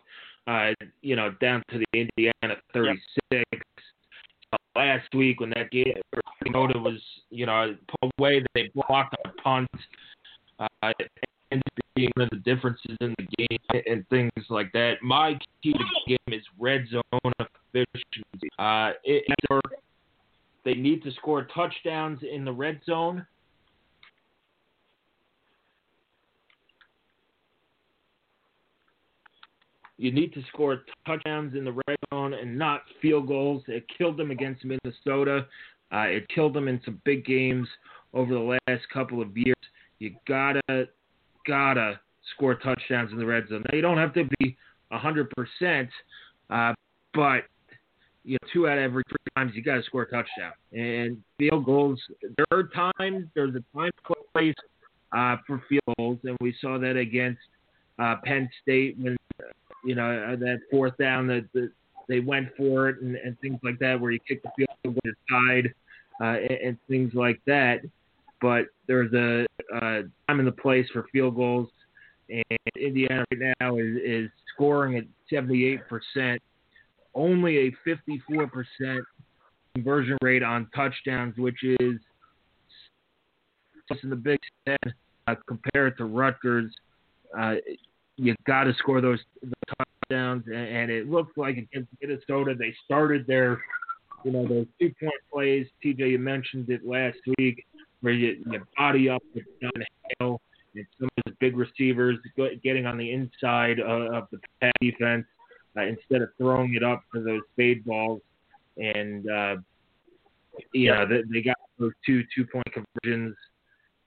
[0.47, 2.99] uh, you know, down to the Indiana 36.
[3.31, 3.59] Uh,
[4.75, 5.93] last week when that game,
[6.43, 9.69] Minnesota was, you know, pulled away, they blocked a punt.
[10.59, 10.91] Uh,
[11.51, 11.61] and
[11.95, 14.95] being one of the differences in the game and things like that.
[15.01, 17.33] My key to the game is red zone
[17.73, 18.49] efficiency.
[18.57, 19.23] Uh, it,
[20.65, 23.25] they need to score touchdowns in the red zone
[29.99, 33.63] You need to score touchdowns in the red zone and not field goals.
[33.67, 35.45] It killed them against Minnesota.
[35.93, 37.67] Uh, it killed them in some big games
[38.13, 39.57] over the last couple of years.
[39.99, 40.87] You gotta,
[41.45, 41.99] gotta
[42.33, 43.61] score touchdowns in the red zone.
[43.69, 44.55] Now you don't have to be
[44.89, 45.89] hundred percent,
[46.49, 46.73] uh,
[47.13, 47.43] but
[48.23, 50.53] you know, two out of every three times you gotta score a touchdown.
[50.71, 51.99] And field goals,
[52.37, 53.91] there are times, there's a time
[54.33, 54.55] place
[55.11, 57.41] uh, for field goals, and we saw that against
[57.99, 59.17] uh, Penn State when
[59.85, 61.71] you know, uh, that fourth down that, that
[62.07, 64.95] they went for it and, and things like that, where you kick the field goal
[65.05, 65.73] to side
[66.21, 67.81] uh, and, and things like that.
[68.41, 71.69] But there's a time and the place for field goals,
[72.29, 72.43] and
[72.79, 76.37] Indiana right now is, is scoring at 78%,
[77.15, 78.99] only a 54%
[79.75, 81.99] conversion rate on touchdowns, which is
[83.89, 84.77] just in the Big Ten
[85.27, 86.71] uh, compared to Rutgers.
[87.37, 87.55] Uh,
[88.19, 92.73] you got to score those, those touchdowns, and, and it looks like against Minnesota they
[92.85, 93.61] started their,
[94.23, 95.67] you know, those two point plays.
[95.83, 97.65] TJ, you mentioned it last week,
[98.01, 99.83] where you, you body up with John
[100.19, 100.41] Hale
[100.75, 102.17] and some of the big receivers
[102.63, 105.25] getting on the inside of, of the pass defense
[105.77, 108.21] uh, instead of throwing it up for those fade balls,
[108.77, 109.55] and uh,
[110.73, 113.35] you know they, they got those two two point conversions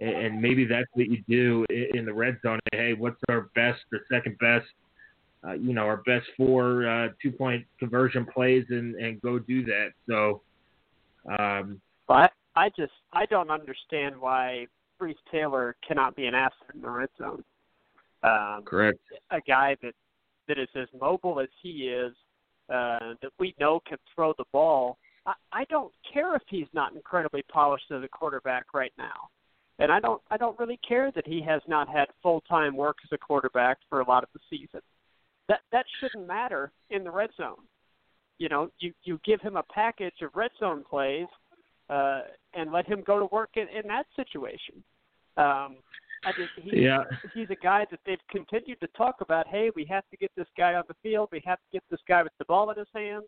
[0.02, 2.58] and, maybe that's what you do in, in the red zone.
[2.72, 4.66] Hey, what's our best or second best?
[5.46, 9.64] Uh, you know, our best four uh, two point conversion plays, and and go do
[9.64, 9.88] that.
[10.08, 10.42] So,
[11.38, 14.66] um, But I just I don't understand why
[15.00, 17.44] Reese Taylor cannot be an asset in the red zone.
[18.22, 18.98] Um, correct.
[19.32, 19.94] a guy that
[20.46, 22.14] that is as mobile as he is,
[22.68, 24.98] uh, that we know can throw the ball.
[25.26, 29.28] I, I don't care if he's not incredibly polished as a quarterback right now,
[29.82, 32.98] and I don't I don't really care that he has not had full time work
[33.04, 34.80] as a quarterback for a lot of the season.
[35.48, 37.64] That that shouldn't matter in the red zone.
[38.38, 41.26] You know, you you give him a package of red zone plays,
[41.90, 42.22] uh,
[42.54, 44.82] and let him go to work in, in that situation.
[45.36, 45.76] Um,
[46.24, 47.04] I just he, Yeah.
[47.34, 49.48] he's a guy that they've continued to talk about.
[49.48, 51.28] Hey, we have to get this guy on the field.
[51.32, 53.24] We have to get this guy with the ball in his hands.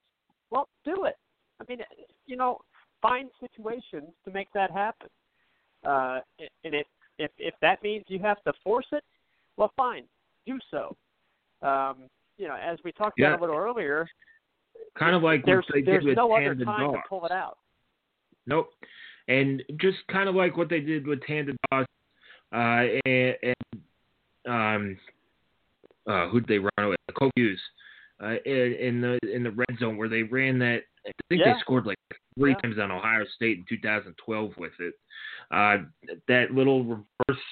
[0.51, 1.17] Well, do it.
[1.61, 1.81] I mean,
[2.27, 2.59] you know,
[3.03, 5.09] find situations to make that happen.
[5.85, 6.21] Uh,
[6.65, 6.87] and if
[7.19, 9.05] if if that means you have to force it,
[9.57, 10.05] well, fine,
[10.47, 10.97] do so.
[11.63, 13.29] Um, you know, as we talked Yeah.
[13.29, 14.09] about a little earlier,
[14.99, 17.25] Kind of like what there's they there's did with no other Tandon time to pull
[17.27, 17.59] it out.
[18.47, 18.71] Nope.
[19.29, 21.87] And just kind of like what they did with Tandon Doss,
[22.53, 23.57] uh, and, and
[24.47, 24.99] um,
[26.07, 27.17] uh, who'd they run away with?
[27.17, 27.61] Cole Hughes,
[28.23, 30.83] uh, in, in the in the red zone where they ran that.
[31.07, 31.53] I think Yeah.
[31.55, 31.99] they scored like
[32.39, 32.57] three Yeah.
[32.59, 34.95] times on Ohio State in 2012 with it.
[35.51, 35.79] Uh,
[36.29, 37.43] that little reverse,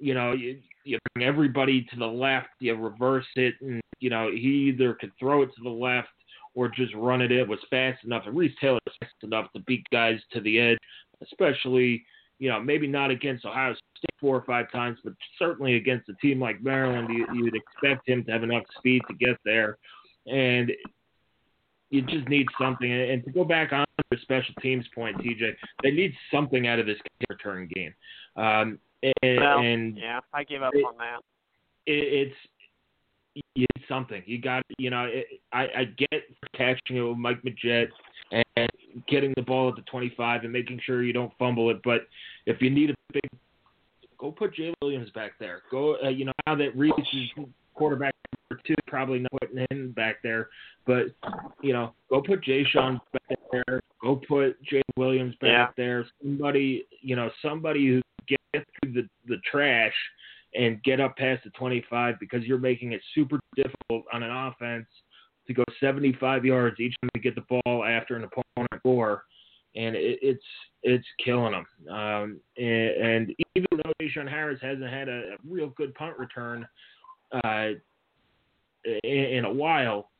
[0.00, 4.30] you know, you, you bring everybody to the left, you reverse it, and you know
[4.30, 6.08] he either could throw it to the left
[6.54, 8.24] or just run it It was fast enough.
[8.26, 10.78] And Reese Taylor was fast enough to beat guys to the edge,
[11.22, 12.04] especially,
[12.42, 16.14] you know, maybe not against Ohio State four or five times, but certainly against a
[16.14, 19.78] team like Maryland, you, you'd expect him to have enough speed to get there.
[20.26, 20.72] And
[21.90, 22.90] you just need something.
[22.90, 25.52] And to go back on the special teams point, TJ,
[25.84, 26.98] they need something out of this
[27.30, 27.94] return game.
[28.34, 28.80] Um,
[29.22, 31.20] and, Well, and yeah, I gave up it- on that.
[31.86, 32.36] it, it's
[33.34, 34.20] you need something.
[34.26, 35.04] You got you know.
[35.04, 36.22] It, I I get
[36.56, 37.88] catching it with Mike Majette
[38.32, 38.70] and
[39.08, 41.80] getting the ball at the 25 and making sure you don't fumble it.
[41.84, 42.02] But
[42.46, 43.22] if you need a big,
[44.18, 45.62] go put Jay Williams back there.
[45.70, 48.14] Go uh, you know now that Reese is quarterback
[48.50, 50.48] number two, probably not putting him back there.
[50.86, 51.06] But
[51.62, 53.80] you know, go put Jay Sean back there.
[54.00, 55.68] Go put Jay Williams back Yeah.
[55.76, 56.06] there.
[56.22, 59.94] Somebody you know somebody who gets through the the trash
[60.54, 64.86] and get up past the 25 because you're making it super difficult on an offense
[65.46, 69.24] to go 75 yards each time you get the ball after an opponent score,
[69.74, 70.44] and it, it's
[70.82, 71.94] it's killing them.
[71.94, 76.66] Um, and, and even though J-Shun Harris hasn't had a, a real good punt return
[77.44, 77.68] uh,
[78.84, 80.10] in, in a while,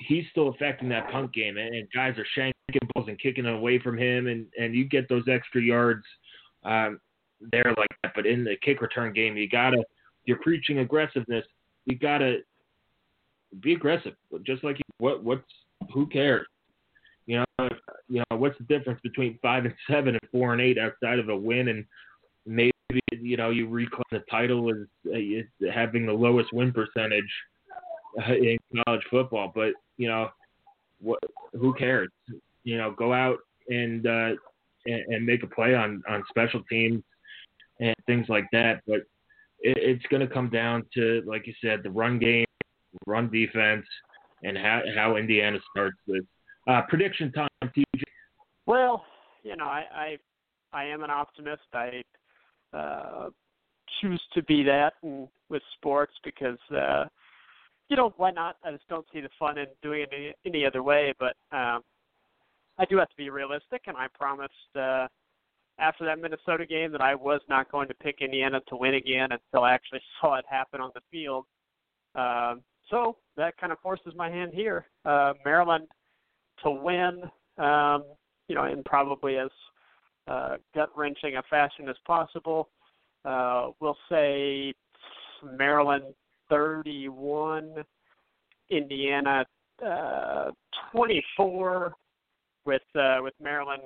[0.00, 3.54] he's still affecting that punt game, and, and guys are shanking balls and kicking it
[3.54, 6.04] away from him, and and you get those extra yards.
[6.64, 7.00] Um,
[7.52, 8.12] there like that.
[8.14, 9.82] But in the kick return game, you gotta
[10.24, 11.44] you're preaching aggressiveness.
[11.84, 12.38] You gotta
[13.60, 14.14] be aggressive.
[14.42, 15.42] Just like what what's
[15.92, 16.46] who cares?
[17.26, 17.68] You know,
[18.08, 21.28] you know what's the difference between five and seven and four and eight outside of
[21.28, 21.84] a win and
[22.46, 22.72] maybe
[23.10, 27.24] you know you reclaim the title as, as having the lowest win percentage
[28.26, 29.52] uh, in college football.
[29.54, 30.30] But you know,
[31.00, 31.18] what
[31.52, 32.08] who cares?
[32.64, 34.30] You know, go out and uh,
[34.86, 37.02] and, and make a play on on special teams
[37.80, 38.80] and things like that.
[38.86, 39.00] But
[39.60, 42.46] it, it's going to come down to, like you said, the run game,
[43.06, 43.86] run defense,
[44.42, 46.22] and how how Indiana starts this.
[46.66, 48.02] Uh, prediction time, TJ.
[48.66, 49.04] Well,
[49.42, 50.16] you know, I I,
[50.72, 51.62] I am an optimist.
[51.72, 52.02] I
[52.72, 53.28] uh,
[54.00, 54.94] choose to be that
[55.48, 57.04] with sports because uh,
[57.88, 58.56] you know why not?
[58.64, 61.14] I just don't see the fun in doing it any, any other way.
[61.18, 61.82] But um,
[62.78, 65.06] I do have to be realistic, and I promised uh,
[65.78, 69.28] after that Minnesota game that I was not going to pick Indiana to win again
[69.30, 71.46] until I actually saw it happen on the field.
[72.14, 74.86] Um, so that kind of forces my hand here.
[75.04, 75.86] Uh, Maryland
[76.62, 77.22] to win,
[77.58, 78.04] um,
[78.48, 79.50] you know, in probably as
[80.28, 82.68] uh, gut wrenching a fashion as possible.
[83.24, 84.72] Uh, we'll say
[85.42, 86.04] Maryland
[86.48, 87.84] 31,
[88.70, 89.44] Indiana
[89.84, 90.50] uh,
[90.92, 91.92] 24,
[92.64, 93.82] with uh, with Maryland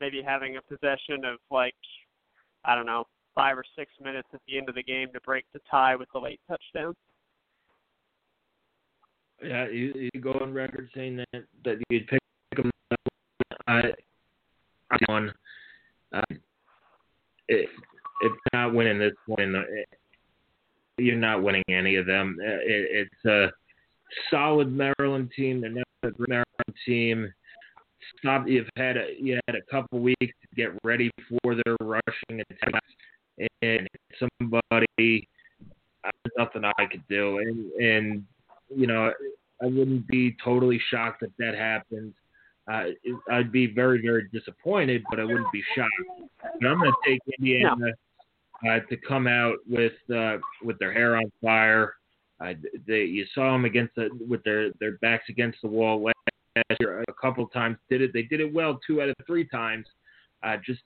[0.00, 1.74] maybe having a possession of like
[2.64, 5.44] I don't know five or six minutes at the end of the game to break
[5.52, 6.94] the tie with the late touchdown.
[9.42, 12.20] Yeah, you, you go on record saying that that you'd pick
[12.56, 12.70] them.
[13.66, 13.92] I,
[14.90, 15.32] I one.
[16.12, 16.22] Uh,
[17.48, 17.70] if
[18.22, 19.62] if not winning this one, uh,
[20.98, 22.36] you're not winning any of them.
[22.40, 23.52] Uh, It, it's a
[24.30, 25.60] solid Maryland team.
[25.60, 27.32] They're not a great Maryland team.
[28.18, 28.48] Stop.
[28.48, 32.86] You've had a you had a couple weeks to get ready for their rushing attacks,
[33.62, 35.28] and somebody.
[36.04, 38.24] There's nothing I could do, and and
[38.74, 39.12] you know,
[39.62, 42.14] I wouldn't be totally shocked if that happens.
[42.70, 42.90] Uh,
[43.30, 45.90] I'd be very, very disappointed, but I wouldn't be shocked.
[46.60, 47.92] But I'm going to take Indiana
[48.68, 51.94] uh, to come out with uh, with their hair on fire.
[52.40, 52.52] Uh,
[52.86, 57.02] they, you saw them against the, with their their backs against the wall last year
[57.08, 57.78] a couple of times.
[57.88, 58.12] Did it?
[58.12, 59.86] They did it well two out of three times.
[60.42, 60.82] Uh, just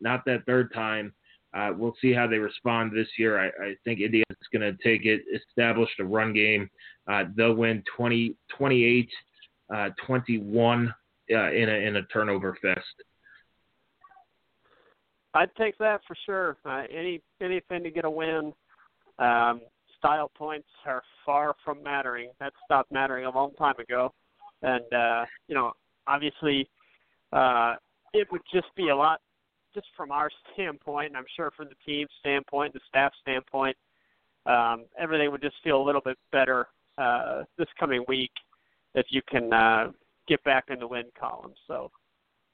[0.00, 1.12] not that third time.
[1.54, 3.38] Uh, we'll see how they respond this year.
[3.38, 6.68] I, I think Indiana's going to take it, establish a run game.
[7.06, 9.08] Uh, they'll win 20, 28,
[9.72, 10.92] uh, 21
[11.32, 12.80] uh, in a in a turnover fest.
[15.34, 16.56] I'd take that for sure.
[16.64, 18.52] Uh, any anything to get a win.
[19.18, 19.60] Um,
[19.98, 22.30] style points are far from mattering.
[22.40, 24.12] That stopped mattering a long time ago,
[24.62, 25.72] and uh, you know,
[26.06, 26.68] obviously,
[27.32, 29.20] it would just be a lot,
[29.74, 33.76] just from our standpoint, and I'm sure from the team standpoint, the staff standpoint,
[34.46, 36.68] um, everything would just feel a little bit better
[36.98, 38.30] uh, this coming week
[38.94, 39.90] if you can uh,
[40.28, 41.54] get back in the win column.
[41.66, 41.90] So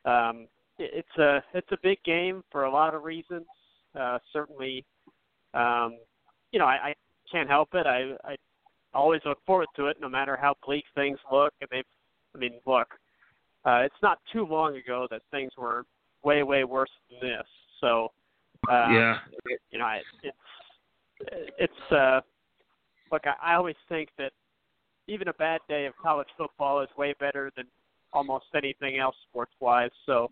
[0.04, 0.46] um,
[0.78, 3.46] it, it's a it's a big game for a lot of reasons.
[3.98, 4.84] Uh, certainly,
[5.52, 5.98] um,
[6.52, 6.94] you know, I, I
[7.30, 7.86] can't help it.
[7.86, 8.36] I, I
[8.94, 11.52] always look forward to it, no matter how bleak things look.
[11.60, 11.82] And they,
[12.34, 12.88] I mean, look,
[13.64, 15.84] uh, it's not too long ago that things were
[16.24, 17.46] way way worse than this.
[17.80, 18.12] So
[18.68, 19.18] um, yeah,
[19.70, 22.20] you know, it, it's it's uh,
[23.10, 23.22] look.
[23.26, 24.32] I, I always think that
[25.08, 27.66] even a bad day of college football is way better than
[28.12, 29.90] almost anything else sports wise.
[30.06, 30.30] So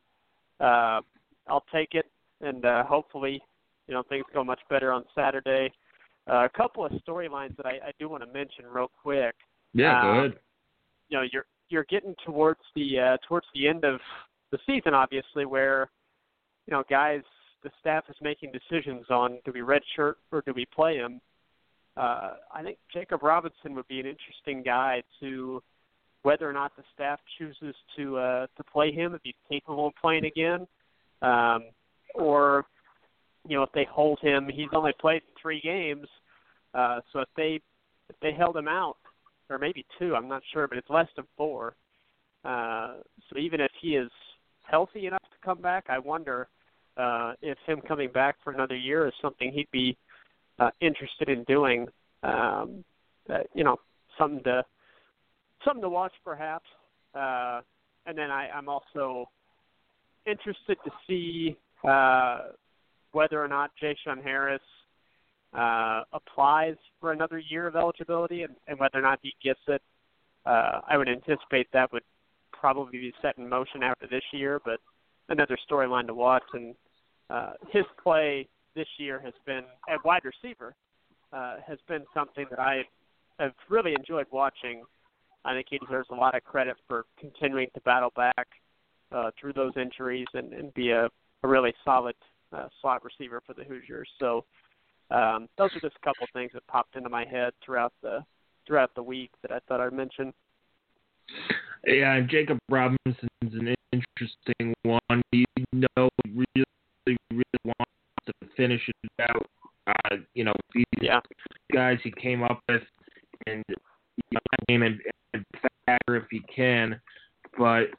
[0.60, 1.00] uh,
[1.48, 2.06] I'll take it,
[2.40, 3.40] and uh, hopefully,
[3.86, 5.72] you know, things go much better on Saturday.
[6.30, 9.34] Uh, a couple of storylines that I, I do want to mention real quick.
[9.72, 10.38] Yeah, go Um, ahead.
[11.08, 14.00] You know, you're you're getting towards the uh, towards the end of
[14.50, 15.90] the season, obviously, where
[16.66, 17.22] you know guys,
[17.62, 21.20] the staff is making decisions on do we redshirt or do we play him.
[21.96, 25.62] Uh, I think Jacob Robinson would be an interesting guy to
[26.22, 29.94] whether or not the staff chooses to uh, to play him if he's capable of
[30.00, 30.66] playing again,
[31.22, 31.64] um,
[32.14, 32.64] or
[33.48, 34.48] you know if they hold him.
[34.52, 36.06] He's only played three games,
[36.74, 37.60] uh, so if they
[38.08, 38.96] if they held him out,
[39.50, 41.74] or maybe two, I'm not sure, but it's less than four.
[42.44, 42.94] Uh,
[43.28, 44.10] so even if he is
[44.68, 46.48] healthy enough to come back, I wonder
[46.96, 49.96] uh, if him coming back for another year is something he'd be
[50.58, 51.86] uh, interested in doing.
[52.22, 52.84] Um,
[53.30, 53.76] uh, you know,
[54.18, 54.64] something to
[55.64, 56.66] something to watch perhaps.
[57.14, 57.60] Uh,
[58.06, 59.28] and then I, I'm also
[60.26, 61.56] interested to see
[61.86, 62.38] uh,
[63.12, 64.60] whether or not J-Shun Harris
[65.56, 69.82] uh, applies for another year of eligibility and, and whether or not he gets it.
[70.44, 72.02] Uh, I would anticipate that would
[72.60, 74.80] probably be set in motion after this year, but
[75.28, 76.42] another storyline to watch.
[76.52, 76.74] And
[77.30, 80.74] uh, his play this year has been at wide receiver
[81.32, 82.82] uh, has been something that I
[83.38, 84.82] have really enjoyed watching.
[85.44, 88.46] I think he deserves a lot of credit for continuing to battle back
[89.12, 91.06] uh, through those injuries and, and be a,
[91.42, 92.14] a really solid
[92.52, 94.08] uh, slot receiver for the Hoosiers.
[94.18, 94.44] So
[95.10, 98.24] um, those are just a couple things that popped into my head throughout the
[98.66, 100.34] throughout the week that I thought I'd mention.
[101.86, 105.22] Yeah, Jacob Robinson's an interesting one.
[105.32, 107.92] You know, he really, really wants
[108.26, 109.46] to finish it out.
[109.86, 111.20] Uh, you know, these Yeah.
[111.72, 112.82] guys he came up with,
[113.46, 113.74] and you
[114.32, 115.00] know, name and,
[115.32, 115.44] and
[115.86, 117.00] factor if he can.
[117.56, 117.90] But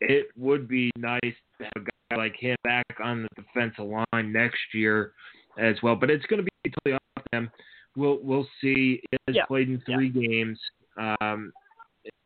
[0.00, 1.20] it would be nice
[1.58, 5.12] to have a guy like him back on the defensive line next year
[5.58, 5.96] as well.
[5.96, 7.50] But it's going to be totally up to them.
[7.96, 9.00] We'll we'll see.
[9.10, 9.46] He has Yeah.
[9.46, 10.58] played in three games,
[11.20, 11.52] um,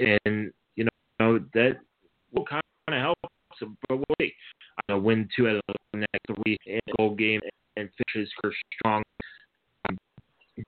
[0.00, 0.86] and you
[1.18, 1.78] know that
[2.32, 3.18] will kind of help.
[3.88, 4.32] But we'll see.
[4.90, 7.40] Uh, win two out of the next three in a goal game
[7.76, 9.02] and finish his career strong.
[9.88, 9.98] Um,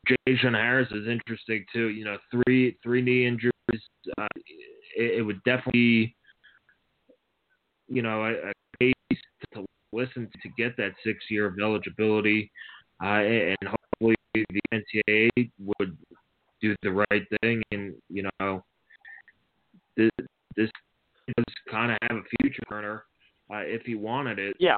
[0.08, 1.88] J-Shun Harris is interesting too.
[1.88, 3.52] You know, three three knee injuries.
[4.18, 4.26] Uh,
[4.96, 6.16] it, it would definitely,
[7.88, 9.20] you know, a, a case
[9.54, 12.50] to listen to get that six year of eligibility,
[13.02, 15.96] uh, and hopefully the NCAA would
[16.60, 18.62] do the right thing and you know
[19.96, 20.10] this
[20.56, 20.70] this
[21.36, 23.04] does kind of have a future burner
[23.52, 24.56] uh, if he wanted it.
[24.58, 24.76] Yeah.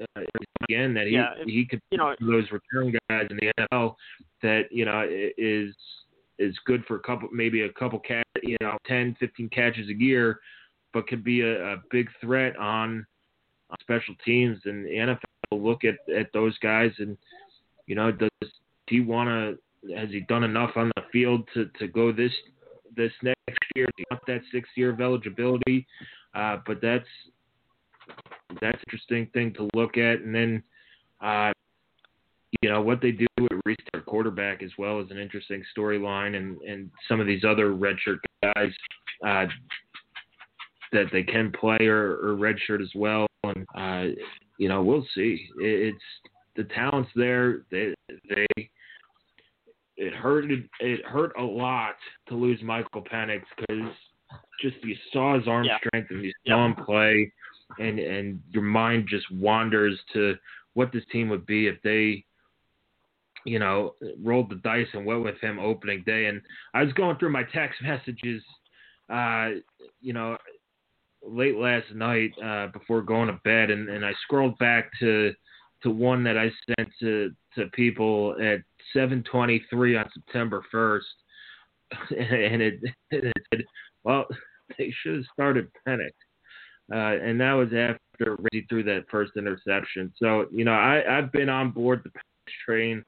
[0.00, 0.22] Uh,
[0.68, 3.94] again, that he Yeah, if- he could You know, those return guys in the NFL
[4.42, 5.74] that you know is
[6.38, 9.94] is good for a couple maybe a couple catch you know 10 15 catches a
[9.94, 10.40] year
[10.92, 13.06] but could be a, a big threat on,
[13.70, 15.18] on special teams and the NFL
[15.52, 17.16] look at at those guys and
[17.86, 18.30] you know does
[18.88, 22.32] he want to has he done enough on the field to to go this
[22.96, 25.86] this next year want that sixth year of eligibility
[26.34, 27.06] uh but that's
[28.60, 30.62] that's an interesting thing to look at and then
[31.22, 31.52] uh
[32.62, 36.60] you know what they do with restart quarterback as well is an interesting storyline, and
[36.62, 38.72] and some of these other redshirt guys
[39.26, 39.46] uh,
[40.92, 44.14] that they can play or, or redshirt as well, and uh,
[44.58, 45.46] you know we'll see.
[45.60, 46.04] It, it's
[46.56, 47.62] the talents there.
[47.70, 47.94] They
[48.28, 48.70] they
[49.96, 51.94] it hurted it hurt a lot
[52.28, 53.92] to lose Michael Penix because
[54.60, 55.78] just you saw his arm Yeah.
[55.78, 57.32] strength and you saw him play,
[57.78, 60.36] and and your mind just wanders to
[60.74, 62.24] what this team would be if they
[63.44, 66.26] you know, rolled the dice and went with him opening day.
[66.26, 66.40] And
[66.72, 68.42] I was going through my text messages,
[69.10, 69.50] uh,
[70.00, 70.38] you know,
[71.22, 75.32] late last night uh, before going to bed, and, and I scrolled back to
[75.84, 78.60] to one that I sent to to people at
[78.94, 81.00] 7:23 on September 1st,
[82.18, 82.80] and it,
[83.10, 83.64] it said,
[84.02, 84.26] "Well,
[84.78, 86.10] they should have started Penix,"
[86.92, 90.12] uh, and that was after Reggie threw that first interception.
[90.16, 92.10] So you know, I I've been on board the
[92.66, 93.04] train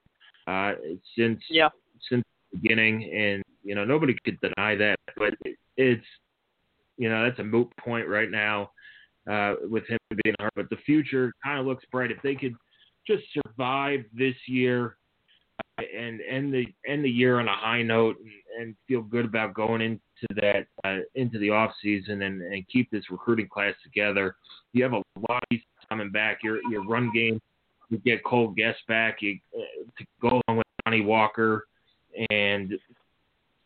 [0.47, 0.73] uh,
[1.17, 1.71] since yeah.
[2.09, 2.23] since
[2.53, 4.97] the beginning, and you know nobody could deny that.
[5.17, 5.35] But
[5.77, 6.07] it's
[6.99, 8.71] you know that's a moot point right now
[9.31, 10.53] uh, with him being hurt.
[10.55, 12.55] But the future kind of looks bright if they could
[13.07, 14.97] just survive this year
[15.79, 18.31] uh, and end the end the year on a high note and,
[18.61, 20.01] and feel good about going into
[20.35, 24.37] that uh, into the off season and, and keep this recruiting class together.
[24.73, 26.39] You have a lot of coming back.
[26.43, 27.41] Your your run game,
[27.91, 29.19] you get Cole Gest back.
[29.21, 31.67] You uh, to go along with Ronnie Walker
[32.31, 32.73] and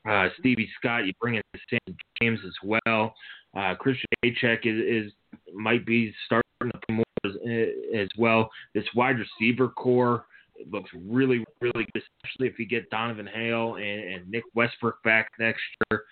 [0.08, 1.06] uh, Stevie Scott.
[1.06, 3.14] You bring in Sam James as well.
[3.56, 5.12] Uh, Christian Achek is, is
[5.52, 8.50] might be starting to play more as, well.
[8.74, 10.26] This wide receiver core
[10.70, 15.30] looks really, really good, especially if you get Donavan Hale and, and Nick Westbrook back
[15.38, 15.60] next
[15.90, 16.02] year.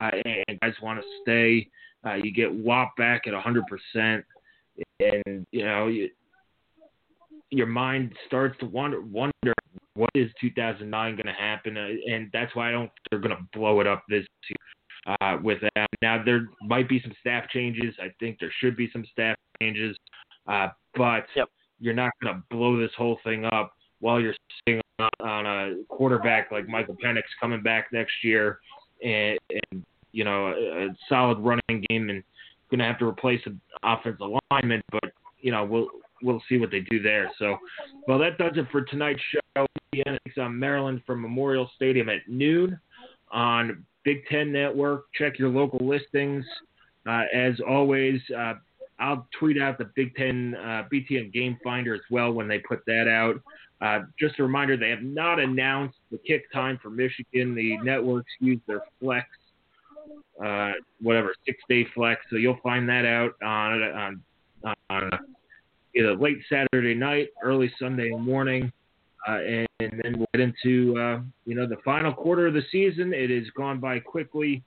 [0.00, 0.10] Uh,
[0.48, 1.68] and guys want to stay.
[2.06, 4.22] Uh, you get Whop back at 100%,
[5.00, 6.10] and you know you,
[7.50, 9.54] your mind starts to wonder wonder
[9.94, 13.42] what is 2009 going to happen, uh, and that's why I don't they're going to
[13.58, 15.86] blow it up this year uh, with that.
[16.02, 17.94] Now there might be some staff changes.
[18.00, 19.96] I think there should be some staff changes,
[20.48, 21.48] uh, but yep.
[21.80, 24.34] you're not going to blow this whole thing up while you're
[24.66, 28.60] sitting on, on a quarterback like Michael Penix coming back next year,
[29.02, 32.22] and, and you know a, a solid running game, and
[32.70, 35.88] going to have to replace an offensive lineman, but you know we'll
[36.22, 37.30] we'll see what they do there.
[37.38, 37.58] So,
[38.08, 39.66] well, that does it for tonight's show.
[39.92, 42.78] Indiana takes on Maryland from Memorial Stadium at noon
[43.30, 45.06] on Big Ten Network.
[45.14, 46.44] Check your local listings.
[47.06, 48.54] Uh, as always, uh,
[48.98, 52.84] I'll tweet out the Big Ten uh, BTN Game Finder as well when they put
[52.86, 53.40] that out.
[53.80, 57.54] Uh, just a reminder, they have not announced the kick time for Michigan.
[57.54, 59.26] The networks use their flex,
[60.42, 62.22] uh, whatever six day flex.
[62.30, 65.10] So you'll find that out on on, on
[65.94, 68.72] either late Saturday night, early Sunday morning,
[69.28, 72.62] uh, and, and, then we'll get into uh, you know the final quarter of the
[72.72, 73.12] season.
[73.12, 74.62] It has gone by quickly,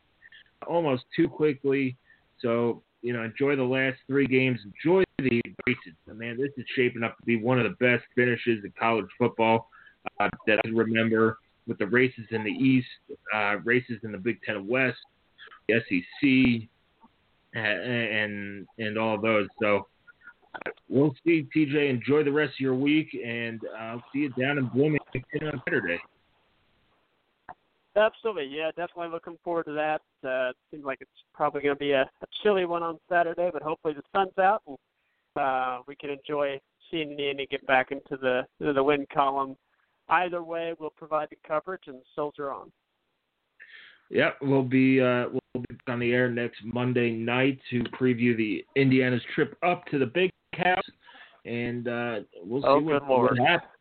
[0.68, 1.98] almost too quickly.
[2.42, 4.60] So you know, enjoy the last three games.
[4.66, 5.94] Enjoy the races.
[6.08, 9.70] Man, this is shaping up to be one of the best finishes in college football
[10.20, 11.38] uh, that I remember.
[11.68, 12.88] With the races in the East,
[13.32, 14.98] uh, races in the Big Ten West,
[15.68, 16.68] the SEC,
[17.54, 19.48] and and all those.
[19.62, 19.88] So
[20.88, 21.92] we'll see, TJ.
[21.92, 25.62] Enjoy the rest of your week, and uh, I'll see you down in Bloomington on
[25.66, 26.00] Saturday.
[27.96, 30.02] Absolutely, yeah, definitely looking forward to that.
[30.28, 33.62] Uh, seems like it's probably going to be a, a chilly one on Saturday, but
[33.62, 34.78] hopefully the sun's out and
[35.36, 36.60] uh, we can enjoy
[36.92, 39.56] seeing the Indy get back into the into the win column.
[40.10, 42.72] Either way, we'll provide the coverage and soldier on.
[44.10, 48.66] Yep, we'll be uh, we'll be on the air next Monday night to preview the
[48.76, 50.84] Indiana's trip up to the Big House,
[51.46, 53.72] and uh, we'll see oh, what, what happens.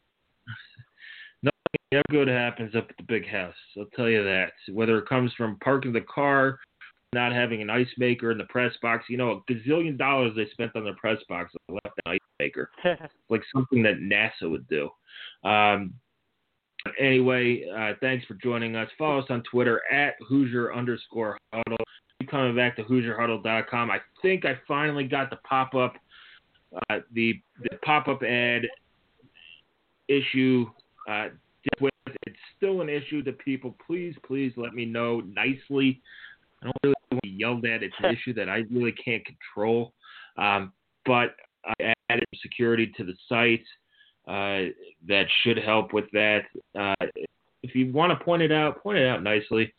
[2.11, 3.55] Good happens up at the Big House.
[3.79, 4.53] I'll tell you that.
[4.71, 6.59] Whether it comes from parking the car,
[7.15, 10.47] not having an ice maker in the press box, you know, a gazillion dollars they
[10.53, 12.71] spent on the press box left an ice maker,
[13.31, 14.91] like something that NASA would do.
[15.49, 15.95] Um,
[17.01, 18.91] anyway, uh, thanks for joining us.
[18.99, 21.79] Follow us on Twitter at Hoosier underscore huddle.
[22.21, 23.91] Keep coming back to HoosierHuddle.com.
[23.91, 25.95] I think I finally got the pop up,
[26.91, 28.67] uh, the the pop up ad
[30.09, 30.67] issue.
[31.09, 31.29] Uh,
[31.81, 31.93] with.
[32.27, 33.77] It's still an issue to people.
[33.87, 36.01] Please, please let me know nicely.
[36.63, 37.83] I don't really want to be yelled at.
[37.83, 39.93] It's an issue that I really can't control.
[40.37, 40.73] Um,
[41.05, 43.65] but I added security to the site.
[44.27, 44.73] Uh,
[45.07, 46.43] that should help with that.
[46.79, 47.07] Uh,
[47.63, 49.73] if you want to point it out, point it out nicely.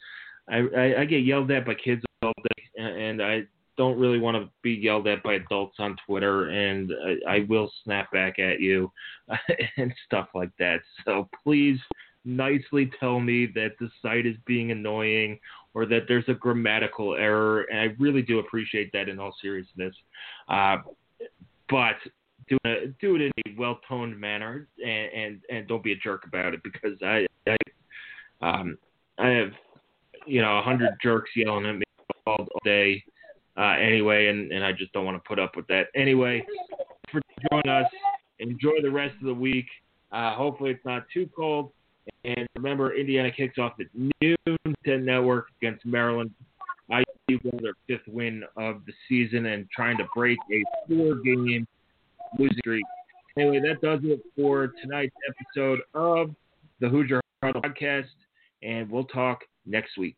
[0.50, 3.44] I, I, I get yelled at by kids all day, and I
[3.80, 6.92] don't really want to be yelled at by adults on Twitter, and
[7.26, 8.92] I, I will snap back at you
[9.78, 10.82] and stuff like that.
[11.06, 11.80] So please
[12.26, 15.40] nicely tell me that the site is being annoying
[15.74, 19.96] or that there's a grammatical error, and I really do appreciate that in all seriousness.
[20.50, 20.80] Uh,
[21.70, 21.96] but
[22.50, 22.58] do
[23.00, 26.54] do it in a well toned manner and, and and don't be a jerk about
[26.54, 27.56] it because I I
[28.42, 28.78] um
[29.18, 29.52] I have
[30.26, 31.86] you know a hundred jerks yelling at me
[32.26, 33.04] all, all day
[33.60, 36.46] uh, anyway, and and I just don't want to put up with that anyway.
[37.12, 37.90] For joining us,
[38.40, 39.66] enjoy the rest of the week.
[40.12, 41.72] Uh, hopefully it's not too cold.
[42.24, 46.32] And remember, Indiana kicks off at noon 10 network against Maryland.
[46.92, 51.68] I on their fifth win of the season and trying to break a four-game
[52.38, 52.86] losing streak.
[53.38, 56.34] Anyway, that does it for tonight's episode of
[56.80, 58.08] the Hoosier Huddle podcast,
[58.64, 60.18] and we'll talk next week.